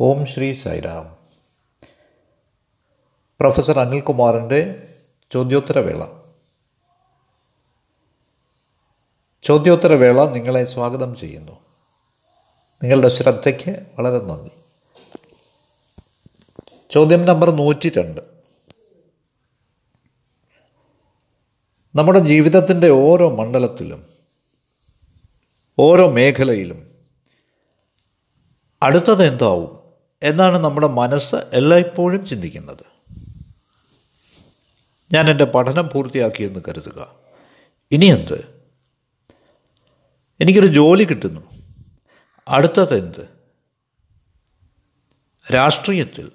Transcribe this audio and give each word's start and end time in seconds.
ഓം 0.00 0.26
Shri 0.26 0.54
Sairam 0.54 1.16
professor 3.40 3.78
അനിൽകുമാറിന്റെ 3.78 4.88
ചോദ്യോത്തരവേള. 5.32 6.04
ചോദ്യോത്തരവേള 9.42 10.28
നിങ്ങളെ 10.28 10.64
സ്വാഗതം 10.64 11.14
ചെയ്യുന്നു. 11.14 11.52
നിങ്ങളുടെ 12.82 13.08
ശ്രദ്ധയ്ക്ക് 13.08 13.86
വളരെ 13.98 14.18
നന്ദി. 14.18 14.50
ചോദ്യം 16.90 17.24
നമ്പർ 17.24 17.50
നൂറ്റി 17.50 17.88
രണ്ട് 17.88 18.20
നമ്മുടെ 21.94 22.18
ജീവിതത്തിന്റെ 22.18 22.88
ഓരോ 22.88 23.36
മണ്ഡലത്തിലും 23.36 24.06
ഓരോ 25.78 26.10
മേഖലയിലും 26.10 26.94
അടുത്തത് 28.82 29.26
എന്താവും? 29.26 29.81
എന്നാണ് 30.22 30.58
നമ്മുടെ 30.58 30.86
മനസ്സ് 30.86 31.34
എല്ലായ്പ്പോഴും 31.34 32.26
ചിന്തിക്കുന്നത്. 32.26 32.92
ഞാൻ 35.12 35.30
എന്റെ 35.30 35.44
പഠനം 35.44 35.88
പൂർത്തിയാക്കിയെന്ന് 35.92 36.60
കരുതുക. 36.68 37.14
ഇനിയെന്ത് 37.90 38.64
എനിക്കൊരു 40.40 40.66
ജോലി 40.66 41.04
കിട്ടുന്നു. 41.04 41.40
അടുത്തതെന്ത് 42.48 43.28
രാഷ്ട്രീയത്തിൽ. 45.54 46.32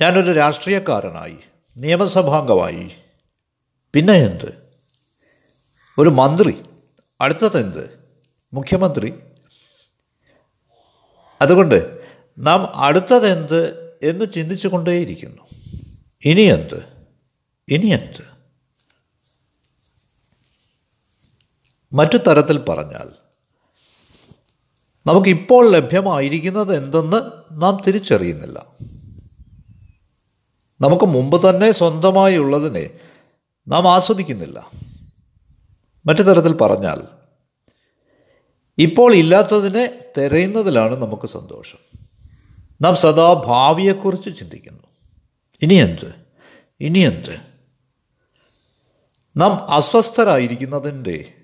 ഞാനൊരു 0.00 0.32
രാഷ്ട്രീയക്കാരനായി 0.32 1.38
നിയമസഭാംഗമായി. 1.76 2.90
പിന്നെ 3.94 4.12
എന്ത്? 4.12 4.72
ഒരു 5.98 6.08
മന്ത്രി. 6.08 6.62
അടുത്തതെന്ത് 7.20 7.98
മുഖ്യമന്ത്രി. 8.52 9.14
അതുകൊണ്ട് 11.42 11.97
നാം 12.38 12.76
അടുത്തതെന്ത് 12.76 13.90
എന്ന് 14.02 14.24
ചിന്തിച്ചു 14.34 14.68
കൊണ്ടേയിരിക്കുന്നു 14.68 15.42
ഇനി 16.24 16.40
എന്ത് 16.40 16.86
ഇനി 17.68 17.86
എന്ത് 17.86 18.38
മറ്റു 21.92 22.16
തരത്തിൽ 22.16 22.58
പറഞ്ഞാൽ 22.58 23.10
നമുക്കിപ്പോൾ 25.06 25.72
ലഭ്യമായിരിക്കുന്നത് 25.72 26.76
എന്തെന്ന് 26.76 27.16
നാം 27.62 27.82
തിരിച്ചറിയുന്നില്ല. 27.86 28.66
നമുക്ക് 30.80 31.04
മുമ്പ് 31.04 31.50
തന്നെ 31.50 31.70
സ്വന്തമായി 31.70 32.36
ഉള്ളതിനെ 32.36 32.90
നാം 33.68 33.92
ആസ്വദിക്കുന്നില്ല. 33.92 34.70
മറ്റു 36.06 36.22
തരത്തിൽ 36.22 36.56
പറഞ്ഞാൽ 36.56 37.02
ഇപ്പോൾ 38.78 39.14
ഇല്ലാത്തതിനെ 39.14 40.00
തിരയുന്നതിലാണ് 40.18 40.96
നമുക്ക് 40.96 41.26
സന്തോഷം. 41.26 42.07
നാം 42.80 42.96
സദാ 42.96 43.32
ഭാവിയെക്കുറിച്ച് 43.32 44.38
ചിന്തിക്കുന്നു. 44.38 44.82
ഇനി 45.62 45.74
എന്ത്? 45.74 46.14
ഇനി 46.80 46.98
എന്ത്? 46.98 47.40
നാം 49.36 49.70
അസ്വസ്ഥരായിരിക്കുന്നതിന്റെ 49.70 51.34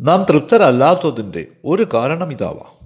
നാം 0.00 0.22
തൃപ്തരല്ലാത്തതിന്റെ 0.22 1.46
ഒരു 1.64 1.86
കാരണം 1.94 2.32
ഇതാവാം. 2.32 2.82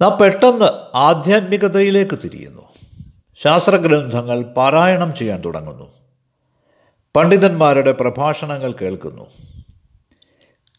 നാം 0.00 0.18
പെട്ടെന്ന് 0.18 0.96
ആധ്യാത്മികതയിലേക്ക് 0.96 2.18
തിരിയുന്നു. 2.24 2.62
ശാസ്ത്രഗ്രന്ഥങ്ങൾ 3.42 4.42
പാരായണം 4.42 5.14
ചെയ്യാൻ 5.14 5.42
തുടങ്ങുന്നു. 5.44 5.92
പണ്ഡിതന്മാരുടെ 7.16 7.92
പ്രഭാഷണങ്ങൾ 7.92 8.72
കേൾക്കുന്നു. 8.72 9.30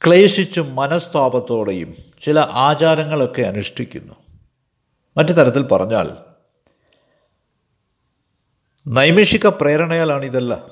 ക്ലേശിച്ചും 0.06 0.76
മനസ്താപത്തോടെയും 0.76 1.96
ചില 2.22 2.40
ആചാരങ്ങളൊക്കെ 2.40 3.42
അനുഷ്ഠിക്കുന്നു. 3.42 4.14
മറ്റു 5.18 5.32
തരത്തിൽ 5.32 5.62
പറഞ്ഞാൽ 5.62 6.12
നൈമിഷിക 8.88 9.48
പ്രേരണയാലാണ് 9.48 10.26
ഇതെല്ലാം. 10.26 10.70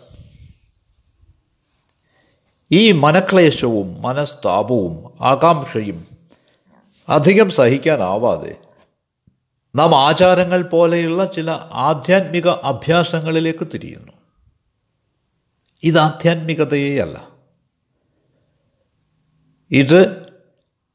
ഈ 2.72 2.92
മനക്ലേശവും 2.92 4.02
മനസ്താപവും 4.02 5.14
ആകാംക്ഷയും 5.22 6.08
അധികം 7.10 7.50
സഹിക്കാനാവാതെ 7.50 8.56
നാം 9.76 9.96
ആചാരങ്ങൾ 9.96 10.62
പോലെയുള്ള 10.62 11.26
ചില 11.26 11.52
ആധ്യാത്മിക 11.72 12.48
അഭ്യാസങ്ങളിലേക്ക് 12.48 13.68
തിരിയുന്നു. 13.74 14.12
ഇത് 15.84 16.00
ആധ്യാത്മികതയെയല്ല. 16.00 17.37
ഇത് 19.72 20.28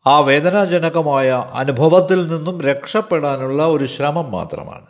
ആ 0.06 0.20
വേദനാജനകമായ 0.20 1.30
അനുഭവത്തിൽ 1.30 2.26
നിന്നും 2.26 2.60
രക്ഷപ്പെടാനുള്ള 2.60 3.66
ഒരു 3.66 3.86
ശ്രമം 3.86 4.30
മാത്രമാണ്. 4.30 4.86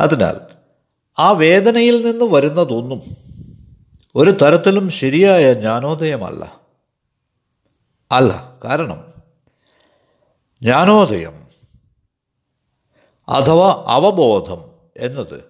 അതിനാൽ 0.00 0.40
ആ 1.18 1.30
വേദനയിൽ 1.30 2.10
നിന്ന് 2.10 2.24
വരുന്നതൊന്നും 2.24 3.02
ഒരു 4.16 4.30
തരത്തിലും 4.30 4.90
ശരിയായ 4.90 5.52
ജ്ഞാനോദയമല്ല. 5.52 6.60
അല്ല 8.12 8.58
കാരണം 8.64 9.14
ജ്ഞാനോദയം 10.62 11.48
അഥവാ 13.28 13.84
അവബോധം 13.88 14.70
എന്നത് 14.96 15.44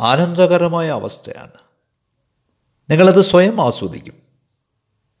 ആനന്ദകരമായ 0.00 0.88
അവസ്ഥയാണ്. 0.88 1.52
നിങ്ങളത് 2.90 3.22
സ്വയം 3.22 3.60
ആസ്വദിക്കും. 3.60 4.25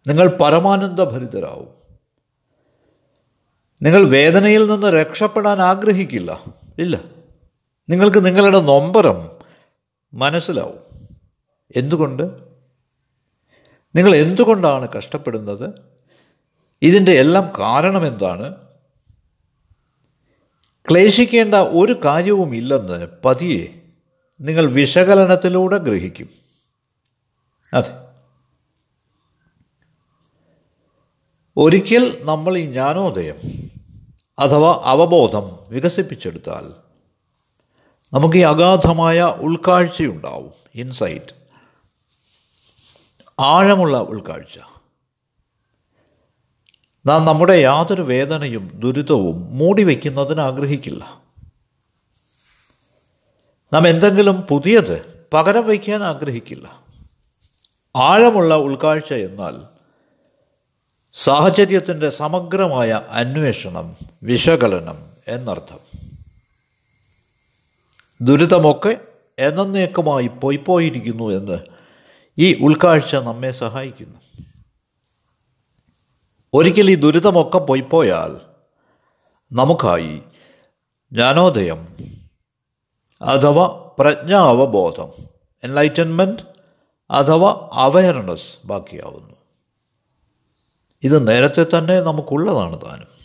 നിങ്ങൾ 0.06 0.26
പരമാനന്ദ 0.26 1.00
പരമാനന്ദഭരിതരാവും. 1.00 1.68
നിങ്ങൾ 3.82 4.08
വേദനയിൽ 4.08 4.66
നിന്ന് 4.66 4.86
രക്ഷപ്പെടാൻ 4.86 5.62
ആഗ്രഹിക്കില്ല. 5.62 6.44
ഇല്ല. 6.78 7.00
നിങ്ങൾക്ക് 7.88 8.24
നിങ്ങളുടെ 8.24 8.60
നൊമ്പരം 8.60 9.30
മനസ്സിലാവും. 10.14 11.08
എന്തുകൊണ്ട്? 11.76 12.22
നിങ്ങൾ 13.96 14.16
എന്തുകൊണ്ടാണ് 14.16 14.88
കഷ്ടപ്പെടുന്നത്? 14.88 15.74
ഇതിന്റെ 16.82 17.12
എല്ലാം 17.12 17.52
കാരണം 17.58 18.06
എന്താണ്? 18.06 18.54
ക്ലേശിക്കേണ്ട 20.90 21.54
ഒരു 21.54 22.00
കാര്യവും 22.04 22.54
ഇല്ലെന്ന് 22.54 23.08
പതിയെ 23.24 23.66
നിങ്ങൾ 24.40 24.66
വിശകലനത്തിലൂടെ 24.66 25.78
ഗ്രഹിക്കും. 25.78 26.30
അതെ. 27.74 28.05
ഒരിക്കൽ 31.58 32.24
നമ്മൾ 32.24 32.56
ഈ 32.56 32.66
ജ്ഞാനോദയം 32.66 33.36
അഥവാ 34.38 34.80
അവബോധം 34.84 35.58
വികസിപ്പിച്ചെടുത്താൽ 35.68 36.72
നമുക്ക് 38.12 38.36
ഈ 38.36 38.40
അഗാധമായ 38.40 39.22
ഉൾക്കാഴ്ചയുണ്ടാവും 39.22 40.52
ഇൻസൈറ്റ് 40.74 41.34
ആഴമുള്ള 43.40 43.98
ഉൾക്കാഴ്ച. 43.98 44.58
നാം 47.06 47.24
നമ്മുടെ 47.24 47.52
യാതൊരു 47.52 48.02
വേദനയും 48.02 48.70
ദുരിതവും 48.74 49.58
മൂടി 49.58 49.82
വയ്ക്കുന്നതിന് 49.84 50.40
ആഗ്രഹിക്കില്ല. 50.40 51.20
നാം 53.72 53.88
എന്തെങ്കിലും 53.88 54.40
പുതിയത് 54.40 55.28
പകരം 55.32 55.66
വയ്ക്കാൻ 55.66 56.02
ആഗ്രഹിക്കില്ല. 56.02 56.80
ആഴമുള്ള 57.96 58.56
ഉൾക്കാഴ്ച 58.56 59.12
എന്നാൽ 59.12 59.75
സാഹചര്യത്തിന്റെ 61.16 62.10
സമഗ്രമായ 62.10 63.02
അന്വേഷണം 63.08 63.96
വിശകലനം 64.22 65.10
എന്നർത്ഥം. 65.28 65.78
ദുരിതമൊക്കെ 68.20 69.00
എന്നേക്കുമായി 69.38 70.26
പോയിപ്പോയിരിക്കുന്നു 70.26 71.30
എന്ന് 71.30 71.58
ഈ 72.38 72.64
ഉൾക്കാഴ്ച 72.64 73.16
നമ്മെ 73.16 73.50
സഹായിക്കുന്നു. 73.50 74.44
ഒരിക്കൽ 76.54 76.90
ഈ 76.90 76.94
ദുരിതമൊക്കെ 76.94 77.58
പോയിപ്പോയാൽ 77.58 78.40
നമുക്കായി 79.52 80.22
ജ്ഞാനോദയം 81.12 81.96
അഥവാ 83.22 83.90
പ്രജ്ഞാവബോധം 83.98 85.12
എൻലൈറ്റൻമെന്റ് 85.64 86.42
അഥവാ 87.10 87.68
അവയർനെസ് 87.72 88.66
ബാക്കിയാവുന്നു. 88.66 89.35
ഇത് 91.02 91.28
നേരത്തെ 91.28 91.66
തന്നെ 91.78 92.00
നമുക്കുള്ളതാണ് 92.00 92.80
താനും. 92.82 93.16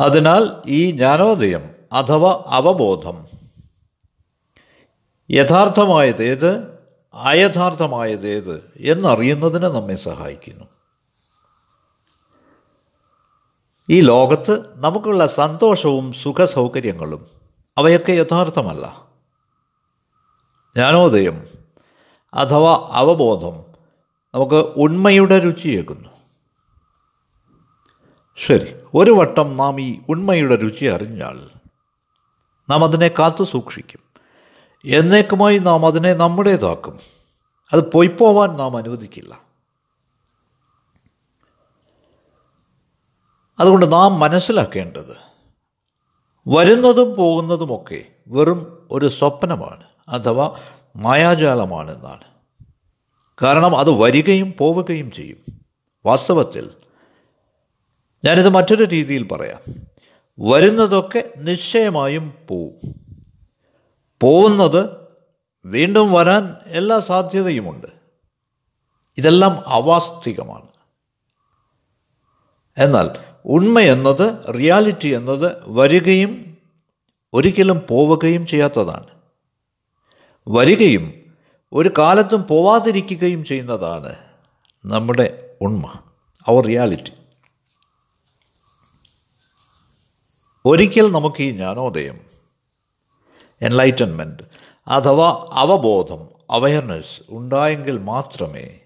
അതിനാൽ 0.00 0.62
ഈ 0.66 0.90
ജ്ഞാനോദയം 0.90 1.74
അഥവാ 1.92 2.44
അവബോധം 2.46 3.26
യഥാർത്ഥമായതേത് 5.30 6.78
അയഥാർത്ഥമായതേത് 7.14 8.72
എന്നറിയുന്നതിന് 8.76 9.66
നമ്മെ 9.66 9.96
സഹായിക്കുന്നു. 9.96 10.64
ഈ 13.90 14.00
ലോകത്ത് 14.00 14.80
നമുക്കുള്ള 14.80 15.26
സന്തോഷവും 15.26 16.12
സുഖസൗകര്യങ്ങളും 16.12 17.26
അവയൊക്കെ 17.78 18.12
യഥാർത്ഥമല്ല. 18.12 19.06
ജ്ഞാനോദയം 20.76 21.46
അഥവാ 22.34 22.88
അവബോധം 22.92 23.65
നമുക്ക് 24.36 24.54
ഉണ്മയുടെ 24.54 25.38
രുചിയേകുന്നു 25.38 26.08
ശരി 28.46 28.74
ഒരു 28.94 29.10
വട്ടം 29.10 29.56
നാം 29.56 29.80
ഈ 29.80 30.00
ഉണ്മയുടെ 30.08 30.56
രുചി 30.56 30.84
അറിഞ്ഞാൽ 30.84 31.58
നാം 32.70 32.84
അതിനെ 32.84 33.08
കാത്തു 33.08 33.44
സൂക്ഷിക്കും. 33.44 34.00
എന്നേക്കുമായി 34.84 35.58
നാം 35.58 35.86
അതിനെ 35.86 36.14
നമ്മുടേതാക്കും. 36.14 37.00
അത് 37.72 37.92
പോയിപ്പോവാൻ 37.92 38.56
നാം 38.56 38.76
അനുവദിക്കില്ല. 38.76 39.40
അതുകൊണ്ട് 43.60 43.92
നാം 43.92 44.20
മനസ്സിലാക്കേണ്ടത് 44.20 45.16
വരുന്നതും 46.48 47.14
പോകുന്നതുമൊക്കെ 47.14 48.04
വെറും 48.28 48.88
ഒരു 48.90 49.08
സ്വപ്നമാണ് 49.08 49.84
അഥവാ 50.08 50.56
മായാജാലമാണെന്നാണ്. 50.96 52.35
കാരണം 53.42 53.76
അത് 53.76 53.90
വരികയും 53.90 54.54
പോവുകയും 54.58 55.10
ചെയ്യും. 55.10 55.60
വാസ്തവത്തിൽ 56.06 56.70
ഞാനിത് 58.24 58.48
മറ്റൊരു 58.48 58.84
രീതിയിൽ 58.84 59.26
പറയാം. 59.26 59.74
വരുന്നതൊക്കെ 60.38 61.32
നിശ്ചയമായും 61.36 62.34
പോവും. 62.48 62.94
പോകുന്നത് 64.22 64.88
വീണ്ടും 65.64 66.12
വരാൻ 66.12 66.56
എല്ലാ 66.66 67.00
സാധ്യതയുമുണ്ട്. 67.00 67.86
ഇതെല്ലാം 69.18 69.62
അവാസ്തികമാണ് 69.66 70.68
എന്നാൽ 72.78 73.10
ഉണ്മ 73.44 73.80
എന്നത് 73.80 74.54
റിയാലിറ്റി 74.54 75.08
എന്നത് 75.08 75.56
വരികയും 75.64 76.56
ഒരിക്കലും 77.34 77.82
പോവുകയും 77.90 78.46
ചെയ്യാത്തതാണ്. 78.46 79.06
വരികയും 80.48 81.25
ഒരു 81.72 81.90
കാലത്തും 81.98 82.46
പോവാതിരിക്കുകയും 82.46 83.44
ചെയ്യുന്നതാണ് 83.44 84.16
നമ്മുടെ 84.84 85.56
ഉണ്മ 85.60 85.86
അവർ 86.46 86.66
റിയാലിറ്റി 86.66 87.12
ഒരിക്കൽ 90.64 91.12
നമുക്ക് 91.12 91.42
ഈ 91.42 91.50
ജ്ഞാനോദയം 91.50 92.20
എൻലൈറ്റൻമെന്റ് 93.62 94.42
അഥവാ 94.88 95.46
അവബോധം 95.52 96.28
അവയർനെസ് 96.50 97.20
ഉണ്ടായെങ്കിൽ 97.28 97.98
മാത്രമേ 97.98 98.80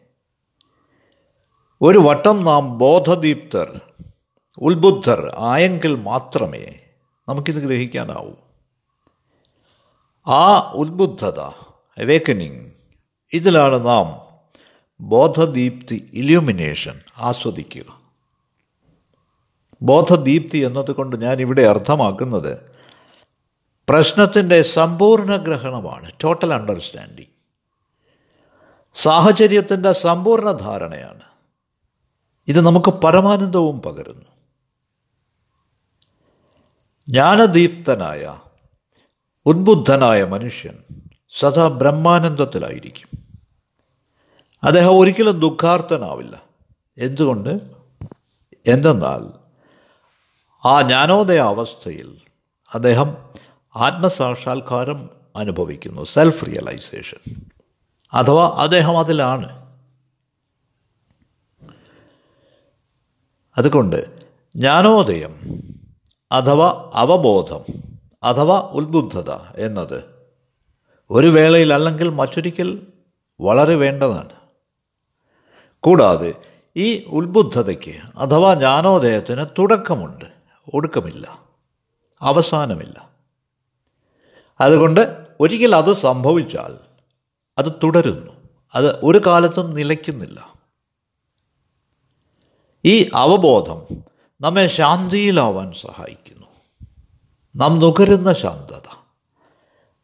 ഒരു 1.83 1.99
വട്ടം 1.99 2.45
നാം 2.45 2.79
ബോധദീപ്തർ 2.79 3.81
ഉത്ബുദ്ധർ 4.59 5.37
ആയെങ്കിൽ 5.39 5.95
മാത്രമേ 5.95 6.81
നമുക്കിത് 7.29 7.57
ഗ്രഹിക്കാനാവൂ. 7.57 8.33
ആ 10.27 10.73
ഉത്ബുദ്ധത 10.75 11.41
അവേക്കനിങ് 12.01 12.71
ഇതിലാണ് 13.33 13.87
നാം 13.87 14.21
ബോധദീപ്തി 15.01 16.11
ഇല്യൂമിനേഷൻ 16.15 17.01
ആസ്വദിക്കുക. 17.19 18.01
ബോധദീപ്തി 19.83 20.59
എന്നതുകൊണ്ട് 20.59 21.23
ഞാൻ 21.23 21.41
ഇവിടെ 21.41 21.63
അർത്ഥമാക്കുന്നത് 21.63 22.59
പ്രശ്നത്തിന്റെ 23.89 24.63
സമ്പൂർണ 24.63 25.37
ഗ്രഹണമാണ് 25.37 26.13
ടോട്ടൽ 26.25 26.55
അണ്ടർസ്റ്റാൻഡിങ് 26.55 27.27
സാഹചര്യത്തിന്റെ 28.95 29.93
സമ്പൂർണ 29.93 30.53
ധാരണയാണ്. 30.53 31.23
ഇത് 32.49 32.61
നമുക്ക് 32.61 32.91
പരമാനന്ദവും 32.91 33.83
പകരുന്നു. 33.83 34.27
ജ്ഞാനദീപ്തനായ 37.09 38.39
ഉദ്ബുദ്ധനായ 39.47 40.25
മനുഷ്യൻ 40.25 41.00
സദാ 41.39 41.69
ബ്രഹ്മാനന്ദത്തിലായിരിക്കും. 41.69 43.09
അദ്ദേഹം 44.65 44.99
ഒരിക്കലും 44.99 45.41
ദുഃഖാർത്ഥനാവില്ല. 45.41 46.43
എന്തുകൊണ്ട്? 46.99 47.59
എന്തെന്നാൽ 48.67 49.41
ആ 50.69 50.83
ജ്ഞാനോദയ 50.83 51.39
അവസ്ഥയിൽ 51.39 52.19
അദ്ദേഹം 52.75 53.17
ആത്മസാക്ഷാത്കാരം 53.77 55.11
അനുഭവിക്കുന്നു 55.37 56.05
സെൽഫ് 56.05 56.47
റിയലൈസേഷൻ 56.47 57.35
അഥവാ 58.13 58.49
അദ്ദേഹം 58.49 58.99
അതിലാണ്. 58.99 59.61
അതുകൊണ്ട് 63.59 64.29
ജ്ഞാനോദയം 64.57 65.41
അഥവാ 66.33 66.91
അവബോധം 66.95 67.65
അഥവാ 68.23 68.61
ഉത്ബുദ്ധത 68.61 69.31
എന്നത് 69.57 70.10
ഒരു 71.11 71.27
വേളയിൽ 71.27 71.75
അല്ലെങ്കിൽ 71.75 72.09
മറ്റൊരിക്കൽ 72.09 72.87
വളരെ 73.41 73.75
വേണ്ടതാണ്. 73.75 74.31
കൂടാതെ 75.81 76.35
ഈ 76.77 77.05
ഉത്ബുദ്ധതയ്ക്ക് 77.05 78.19
അഥവാ 78.19 78.55
ജ്ഞാനോദയത്തിന് 78.55 79.47
തുടക്കമുണ്ട്. 79.59 80.25
ഒടുക്കമില്ല. 80.75 81.39
അവസാനമില്ല. 82.21 83.11
അതുകൊണ്ട് 84.61 85.27
ഒരിക്കൽ 85.41 85.75
അത് 85.75 85.93
സംഭവിച്ചാൽ 85.93 86.79
അത് 87.59 87.73
തുടരുന്നു. 87.85 88.33
അത് 88.75 89.01
ഒരു 89.05 89.21
കാലത്തും 89.27 89.75
നിലയ്ക്കുന്നില്ല. 89.75 90.55
ഈ 92.85 93.11
അവബോധം 93.15 94.05
നമ്മെ 94.41 94.67
ശാന്തിയിലാവാൻ 94.67 95.73
സഹായിക്കുന്നു. 95.73 96.47
നാം 97.57 97.79
നുകരുന്ന 97.79 98.33
ശാന്തത. 98.33 98.90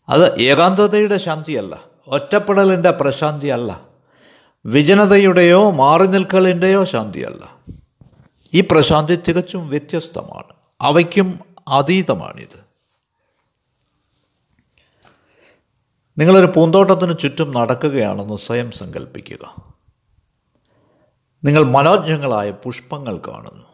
അത് 0.08 0.40
ഏകാന്തതയുടെ 0.40 1.18
ശാന്തിയല്ല. 1.18 1.84
ഒറ്റപ്പെടലിന്റെ 2.06 2.90
പ്രശാന്തിയല്ല. 2.90 3.88
വിജനതയുടെയോ 4.66 5.70
മാറി 5.70 6.06
നിൽക്കലിന്റെയോ 6.06 6.84
ശാന്തിയല്ല. 6.84 7.56
ഈ 8.54 8.60
പ്രശാന്തി 8.60 9.18
തികച്ചും 9.28 9.68
വ്യത്യസ്തമാണ്. 9.68 10.54
അവയ്ക്കും 10.80 11.40
അതീതമാണിത്. 11.68 12.66
നിങ്ങളൊരു 16.18 16.46
പൂന്തോട്ടത്തിന് 16.46 17.18
ചുറ്റും 17.18 17.52
നടക്കുകയാണെന്ന് 17.52 18.36
സ്വയം 18.36 18.70
സങ്കല്പിക്കുക 18.70 19.72
നിങ്ങൾ 21.44 21.62
മനോജ്ഞങ്ങളായ 21.62 22.50
പുഷ്പങ്ങൾ 22.50 23.18
കാണുന്നു. 23.28 23.66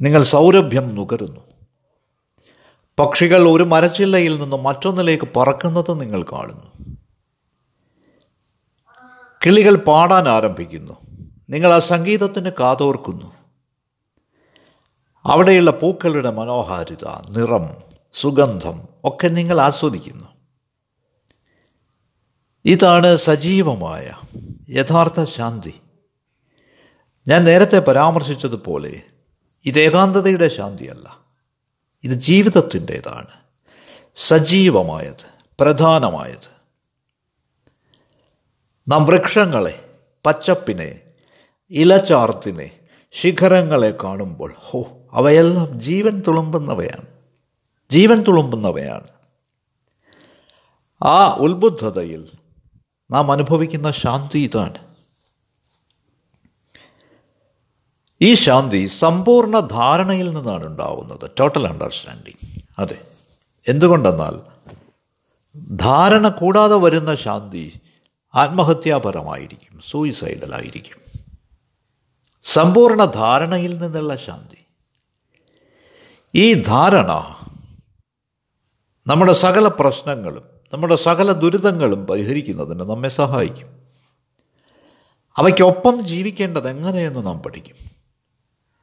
നിങ്ങൾ 0.00 0.22
സൗരഭ്യം 0.22 0.94
നുകരുന്നു. 0.94 1.53
പക്ഷികൾ 2.98 3.48
ഒരു 3.48 3.62
മരച്ചില്ലയിൽ 3.62 4.40
നിന്നും 4.40 4.62
മറ്റൊന്നിലേക്ക് 4.62 5.28
പറക്കുന്നത് 5.36 6.00
നിങ്ങൾ 6.00 6.22
കാണുന്നു. 6.22 6.96
കിളികൾ 9.46 9.76
പാടാൻ 9.76 10.28
ആരംഭിക്കുന്നു. 10.28 10.96
നിങ്ങൾ 11.50 11.72
ആ 11.72 11.78
സംഗീതത്തിന് 11.78 12.50
കാതോർക്കുന്നു. 12.60 13.32
അവിടെയുള്ള 15.24 15.70
പൂക്കളുടെ 15.70 16.30
മനോഹാരിത 16.30 17.04
നിറം 17.28 17.70
സുഗന്ധം 18.12 18.88
ഒക്കെ 19.04 19.28
നിങ്ങൾ 19.28 19.60
ആസ്വദിക്കുന്നു. 19.60 20.24
ഇതാണ് 22.64 23.16
സജീവമായ 23.16 24.12
യഥാർത്ഥ 24.68 25.24
ശാന്തി. 25.24 25.74
ഞാൻ 27.28 27.44
നേരത്തെ 27.44 27.78
പരാമർശിച്ചതുപോലെ 27.78 29.02
ഇത് 29.64 29.78
ഏകാന്തതയുടെ 29.78 30.48
ശാന്തിയല്ല. 30.48 31.23
ഇത് 32.04 32.12
ജീവിതത്തിന്റെതാണ്. 32.12 33.26
സജീവമായത് 34.16 35.26
പ്രധാനമായത്. 35.60 36.54
നാം 38.88 39.04
വൃക്ഷങ്ങളെ 39.04 39.98
പച്ചപ്പിനെ 40.26 41.00
ഇലചാർത്തിനെ 41.70 42.70
ശിഖരങ്ങളെ 43.12 43.94
കാണുമ്പോൾ 44.04 44.54
ഹോ 44.58 44.84
അവയെല്ലാം 45.12 45.80
ജീവൻ 45.80 46.22
തുളുമ്പുന്നവയാണ്. 46.28 47.06
ജീവൻ 47.90 48.22
തുളുമ്പുന്നവയാണ്. 48.22 49.08
ആ 51.02 51.36
ഉത്ബുദ്ധതയിൽ 51.36 52.30
നാം 53.10 53.32
അനുഭവിക്കുന്ന 53.32 53.90
ശാന്തി 53.90 54.38
ഇതാണ്. 54.38 54.83
ഈ 58.24 58.34
ശാന്തി 58.34 58.86
സമ്പൂർണ 58.86 59.60
ധാരണയിൽ 59.60 60.34
നിന്നാണ് 60.34 60.66
ഉണ്ടാവുന്നത്. 60.66 61.30
ടോട്ടൽ 61.40 61.66
അണ്ടർസ്റ്റാൻഡിങ് 61.66 62.60
അതെ. 62.78 63.00
എന്തുകൊണ്ടെന്നാൽ 63.68 64.54
ധാരണ 65.76 66.28
കൂടാതെ 66.28 66.76
വരുന്ന 66.76 67.14
ശാന്തി 67.14 67.80
ആത്മഹത്യാപരമായിരിക്കും 68.34 69.80
സൂയിസൈഡലായിരിക്കും 69.90 71.22
സമ്പൂർണ 72.42 73.04
ധാരണയിൽ 73.04 73.78
നിന്നുള്ള 73.78 74.16
ശാന്തി. 74.16 74.64
ഈ 76.34 76.54
ധാരണ 76.54 77.36
നമ്മുടെ 79.06 79.32
സകല 79.32 79.68
പ്രശ്നങ്ങളും 79.68 80.42
നമ്മുടെ 80.72 80.96
സകല 80.96 81.32
ദുരിതങ്ങളും 81.32 82.06
പരിഹരിക്കുന്നതിന് 82.06 82.80
നമ്മെ 82.80 83.08
സഹായിക്കും. 83.08 83.68
അവയ്ക്കൊപ്പം 85.36 86.04
ജീവിക്കേണ്ടത് 86.04 86.68
എങ്ങനെയെന്ന് 86.68 87.26
നാം 87.26 87.38
പഠിക്കും. 87.38 87.93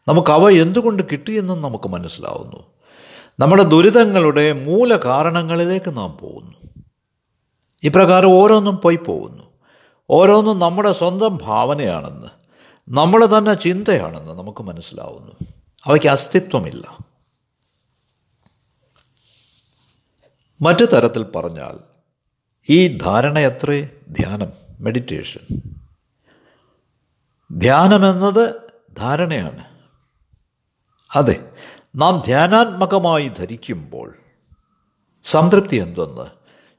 നമുക്ക് 0.08 0.31
അവ 0.31 0.50
എന്തുകൊണ്ട് 0.50 1.03
കിട്ടിയെന്നും 1.03 1.62
നമുക്ക് 1.62 1.89
മനസ്സിലാവുന്നു. 1.89 2.72
നമ്മുടെ 3.39 3.63
ദുരിതങ്ങളുടെ 3.63 4.53
മൂല 4.53 4.98
കാരണങ്ങളിലേക്ക് 4.98 5.98
നാം 5.98 6.17
പോകുന്നു. 6.22 6.84
ഇപ്രകാരം 7.84 8.29
ഓരോന്നും 8.29 8.81
പോയി 8.84 8.96
പോകുന്നു. 8.96 9.43
ഓരോന്നും 10.10 10.60
നമ്മുടെ 10.60 10.93
സ്വന്തം 10.93 11.39
ഭാവനയാണെന്ന് 11.41 12.27
നമ്മൾ 12.89 13.25
തന്നെ 13.25 13.53
ചിന്തയാണെന്ന് 13.53 14.34
നമുക്ക് 14.34 14.63
മനസ്സിലാവുന്നു. 14.63 15.31
അവയ്ക്ക് 15.86 16.08
അസ്തിത്വമില്ല. 16.08 16.98
മറ്റു 20.62 20.86
തരത്തിൽ 20.86 21.24
പറഞ്ഞാൽ 21.24 21.79
ഈ 22.70 22.98
ധാരണയത്രേ 22.98 23.89
ധ്യാനം 24.10 24.50
മെഡിറ്റേഷൻ 24.79 25.62
ധ്യാനമെന്നത് 27.58 28.55
ധാരണയാണ്. 28.98 29.70
അതെ 31.15 31.51
നാം 31.95 32.21
ധ്യാനാത്മകമായി 32.25 33.27
ധരിക്കുമ്പോൾ 33.27 34.13
സംതൃപ്തി 35.23 35.75
എന്തെന്ന് 35.75 36.25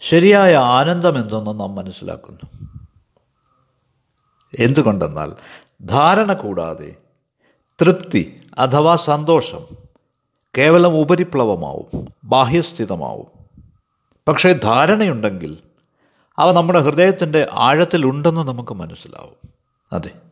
ശരിയായ 0.00 0.56
ആനന്ദം 0.56 1.18
എന്തെന്ന് 1.18 1.60
നാം 1.60 1.74
മനസ്സിലാക്കുന്നു. 1.74 2.68
എന്തുകൊണ്ടെന്നാൽ 4.58 5.32
ധാരണ 5.82 6.32
കൂടാതെ 6.32 6.96
തൃപ്തി 7.80 8.40
അഥവാ 8.58 8.96
സന്തോഷം 8.96 9.60
കേവലം 10.58 10.96
ഉപരിപ്ലവമാവും 10.96 12.08
ബാഹ്യസ്ഥിതമാവും. 12.24 13.26
പക്ഷേ 14.28 14.52
ധാരണയുണ്ടെങ്കിൽ 14.52 15.58
അവ 16.38 16.52
നമ്മുടെ 16.52 16.78
ഹൃദയത്തിന്റെ 16.78 17.48
ആഴത്തിലുണ്ടെന്ന് 17.52 18.40
നമുക്ക് 18.40 18.74
മനസ്സിലാവും. 18.74 19.50
അതെ. 19.92 20.31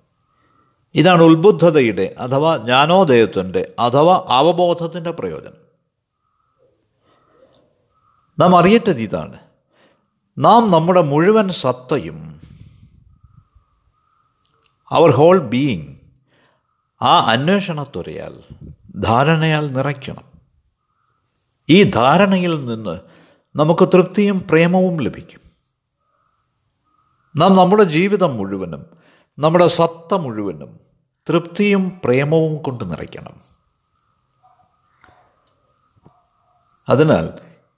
ഇതാണ് 0.94 1.22
ഉത്ബുദ്ധതയുടെ 1.22 2.14
അഥവാ 2.18 2.56
ജ്ഞാനോദയത്തിന്റെ 2.56 3.74
അഥവാ 3.78 4.24
അവബോധത്തിന്റെ 4.28 5.10
പ്രയോജനം. 5.10 5.70
നാം 8.38 8.58
അറിയേണ്ടത് 8.58 9.00
ഇതാണ്. 9.00 9.38
നാം 10.38 10.70
നമ്മുടെ 10.70 11.02
മുഴുവൻ 11.02 11.48
സത്തയും 11.48 12.40
അവർ 14.90 15.10
ഹോൾ 15.10 15.38
ബീയിങ് 15.38 15.96
ആ 17.02 17.20
അന്വേഷണത്വരയാൽ 17.20 18.42
ധാരണയാൽ 19.00 19.72
നിറയ്ക്കണം. 19.72 20.24
ഈ 21.68 21.82
ധാരണയിൽ 21.82 22.66
നിന്ന് 22.66 23.00
നമുക്ക് 23.56 23.88
തൃപ്തിയും 23.88 24.48
പ്രേമവും 24.50 25.00
ലഭിക്കും. 25.00 25.40
നാം 27.36 27.56
നമ്മുടെ 27.56 27.82
ജീവിതം 27.82 28.36
മുഴുവനും 28.36 28.99
നമ്മുടെ 29.40 29.66
സത്ത 29.66 30.14
മുഴുവനും 30.14 30.80
തൃപ്തിയും 31.28 32.00
പ്രേമവും 32.04 32.56
കൊണ്ട് 32.56 32.90
നിറയ്ക്കണം. 32.90 33.40
അതിനാൽ 36.88 37.28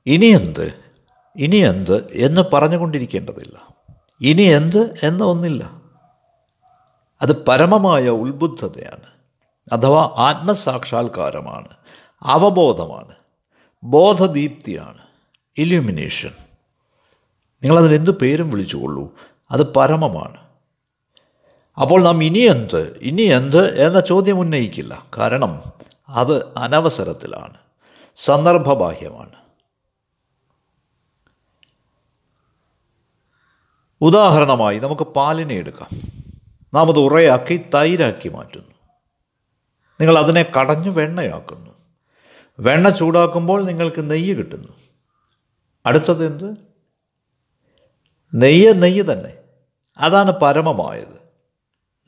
ഇനി 0.06 0.26
എന്ത്? 0.26 0.80
ഇനി 1.36 1.56
എന്ത് 1.56 2.08
എന്ന് 2.12 2.40
പറഞ്ഞുകൊണ്ടിരിക്കേണ്ടതില്ല. 2.52 3.74
ഇനി 4.20 4.42
എന്ത് 4.42 4.94
എന്ന 5.02 5.24
ഒന്നില്ല. 5.24 5.82
അത് 7.22 7.44
പരമമായ 7.44 8.08
ഉത്ബുദ്ധതയാണ്. 8.08 9.06
അഥവാ 9.72 10.14
ആത്മസാക്ഷാത്കാരമാണ്. 10.16 11.68
അവബോധമാണ്. 12.22 13.14
ബോധദീപ്തിയാണ്. 13.84 14.98
ഇല്യൂമിനേഷൻ 15.58 16.30
നിങ്ങളതിനെന്ത് 17.64 18.10
പേരും 18.10 18.50
വിളിച്ചുകൊള്ളൂ. 18.50 19.14
അത് 19.50 19.72
പരമമാണ്. 19.72 20.41
അപ്പോൾ 21.80 22.02
നാം 22.02 22.24
ഇനി 22.24 22.38
എന്ത് 22.38 22.98
ഇനി 23.02 23.22
എന്ത് 23.22 23.86
എന്ന 23.86 24.00
ചോദ്യം 24.00 24.38
ഉന്നയിക്കില്ല. 24.38 25.06
കാരണം 25.18 25.62
അത് 26.08 26.52
അനവസരത്തിലാണ്. 26.56 27.54
സന്ദർഭബാഹ്യമാണ്. 28.16 29.32
ഉദാഹരണമായി 34.00 34.78
നമുക്ക് 34.78 35.02
പാലിനെ 35.02 35.54
എടുക്കാം. 35.54 36.00
നാം 36.74 36.88
അത് 36.88 36.98
ഉറയാക്കി 36.98 37.56
തൈരാക്കി 37.74 38.28
മാറ്റുന്നു. 38.28 38.74
നിങ്ങൾ 40.00 40.18
അതിനെ 40.18 40.42
കടഞ്ഞ് 40.42 40.88
വെണ്ണയാക്കുന്നു. 40.88 41.70
വെണ്ണ 42.60 42.88
ചൂടാക്കുമ്പോൾ 42.88 43.64
നിങ്ങൾക്ക് 43.64 44.10
നെയ്യ് 44.10 44.34
കിട്ടുന്നു. 44.34 44.68
അടുത്തത് 45.86 46.26
എന്ത്? 46.26 46.56
നെയ്യ് 48.34 48.82
നെയ്യ് 48.82 49.02
തന്നെ. 49.12 49.34
അതാണ് 49.98 50.30
പരമമായത്. 50.30 51.21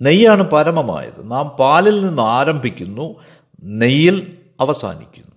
നെയ്യാണ് 0.03 0.43
പരമമായത്. 0.43 1.31
നാം 1.31 1.49
പാലിൽ 1.49 2.07
നിന്ന് 2.07 2.23
ആരംഭിക്കുന്നു 2.23 3.23
നെയ്യിൽ 3.63 4.39
അവസാനിക്കുന്നു. 4.61 5.37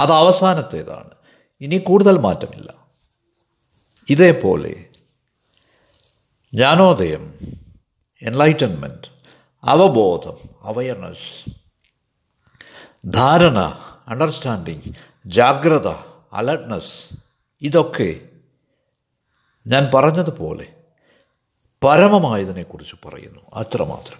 അത് 0.00 0.12
അവസാനത്തേതാണ്. 0.12 1.10
ഇനി 1.60 1.78
കൂടുതൽ 1.78 2.18
മാറ്റമില്ല. 2.18 2.74
ഇതേപോലെ 4.08 4.84
ജ്ഞാനോദയം 6.54 7.34
എൻലൈറ്റൻമെന്റ് 8.22 9.18
അവബോധം 9.64 10.36
അവയർനെസ് 10.62 11.50
ധാരണ 13.06 13.58
അണ്ടർസ്റ്റാൻഡിങ് 14.08 14.92
ജാഗ്രത 15.26 15.88
അലർട്ട്നെസ് 16.32 17.18
ഇതൊക്കെ 17.62 18.20
ഞാൻ 19.66 19.90
പറഞ്ഞതുപോലെ 19.94 20.77
പരമമായതിനെക്കുറിച്ച് 21.82 22.96
പറയുന്നു. 23.04 23.40
അത്രമാത്രം. 23.54 24.18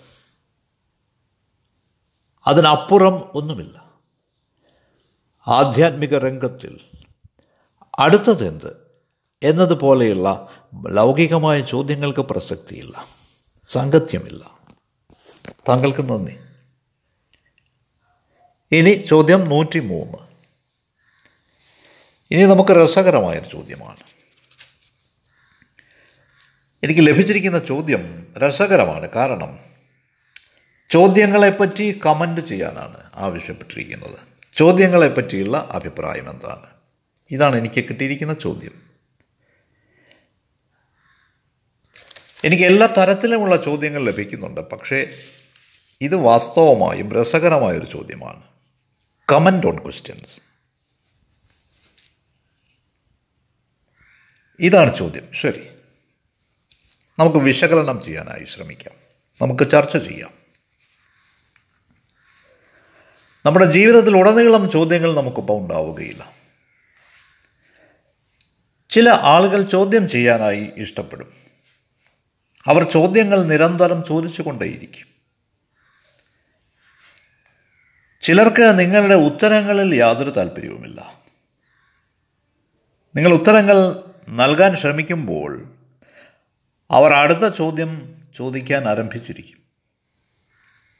അതിനപ്പുറം 2.47 3.15
ഒന്നുമില്ല. 3.15 3.93
ആധ്യാത്മിക 5.49 6.15
രംഗത്തിൽ 6.15 6.81
അടുത്തതെന്ത് 7.99 8.89
എന്നതുപോലെയുള്ള 9.43 10.49
ലൗകികമായ 10.89 11.61
ചോദ്യങ്ങൾക്ക് 11.61 12.23
പ്രസക്തിയില്ല. 12.23 13.07
സാങ്കത്യമില്ല. 13.65 14.59
താങ്കൾക്ക് 15.69 16.09
നന്ദി. 16.09 16.41
ഇനി 18.73 19.07
ചോദ്യം 19.11 19.49
നൂറ്റി 19.49 19.79
മൂന്ന് 19.79 20.19
ഇനി 22.31 22.45
നമുക്ക് 22.45 22.71
രസകരമായൊരു 22.71 23.49
ചോദ്യമാണ്. 23.49 24.18
എനിക്ക് 26.85 27.07
ലഭിച്ചിരിക്കുന്ന 27.07 27.59
ചോദ്യം 27.59 28.35
രസകരമാണ്. 28.39 29.09
കാരണം 29.11 29.59
ചോദ്യങ്ങളെപ്പറ്റി 30.91 32.01
കമന്റ് 32.07 32.41
ചെയ്യാനാണ് 32.41 33.11
ആവശ്യപ്പെട്ടിരിക്കുന്നത്. 33.15 34.19
ചോദ്യങ്ങളെപ്പറ്റിയുള്ള 34.55 35.69
അഭിപ്രായം 35.71 36.31
എന്താണ്? 36.31 36.67
ഇതാണ് 37.31 37.57
എനിക്ക് 37.57 37.85
കിട്ടിയിരിക്കുന്ന 37.85 38.35
ചോദ്യം. 38.35 38.83
എനിക്ക് 42.45 42.65
എല്ലാ 42.65 42.87
തരത്തിലുമുള്ള 42.87 43.57
ചോദ്യങ്ങൾ 43.57 44.05
ലഭിക്കുന്നുണ്ട്. 44.05 44.61
പക്ഷേ 44.61 45.19
ഇത് 46.01 46.15
വാസ്തവമായും 46.15 47.13
രസകരമായൊരു 47.13 47.85
ചോദ്യമാണ്. 47.85 48.43
Comment 49.33 49.67
on 49.67 49.83
questions. 49.83 50.41
ഇതാണ് 54.61 54.97
ചോദ്യം. 54.97 55.29
ശരി. 55.35 55.78
നമുക്ക് 57.19 57.37
വിശകലനം 57.37 58.03
ചെയ്യാനായി 58.03 58.45
ശ്രമിക്കാം. 58.45 58.95
നമുക്ക് 59.43 59.71
ചർച്ച 59.71 59.97
ചെയ്യാം. 59.97 60.31
നമ്മുടെ 63.47 63.67
ജീവിതത്തിൽ 63.71 64.17
ഉടനീളം 64.17 64.71
ചോദ്യങ്ങൾ 64.71 65.15
നമുക്കിപ്പോൾ 65.15 65.63
ഉണ്ടാവുകയില്ല. 65.63 66.33
ചില 68.91 69.09
ആളുകൾ 69.11 69.63
ചോദ്യം 69.63 70.09
ചെയ്യാനായി 70.09 70.71
ഇഷ്ടപ്പെടും. 70.77 71.33
അവർ 72.67 72.91
ചോദ്യങ്ങൾ 72.91 73.43
നിരന്തരം 73.43 74.05
ചോദിച്ചുകൊണ്ടേയിരിക്കും. 74.09 75.07
ചിലർക്ക് 78.23 78.79
നിങ്ങളുടെ 78.79 79.15
ഉത്തരങ്ങളിൽ 79.15 79.95
യാതൊരു 79.95 80.31
താല്പര്യവുമില്ല. 80.31 81.23
നിങ്ങൾ 83.17 83.33
ഉത്തരങ്ങൾ 83.33 84.05
നൽകാൻ 84.29 84.77
ശ്രമിക്കുമ്പോൾ 84.77 85.78
അവർ 86.91 87.13
അടുത്ത 87.13 87.55
ചോദ്യം 87.55 88.23
ചോദിക്കാൻ 88.35 88.89
ആരംഭിച്ചിരിക്കും. 88.89 89.59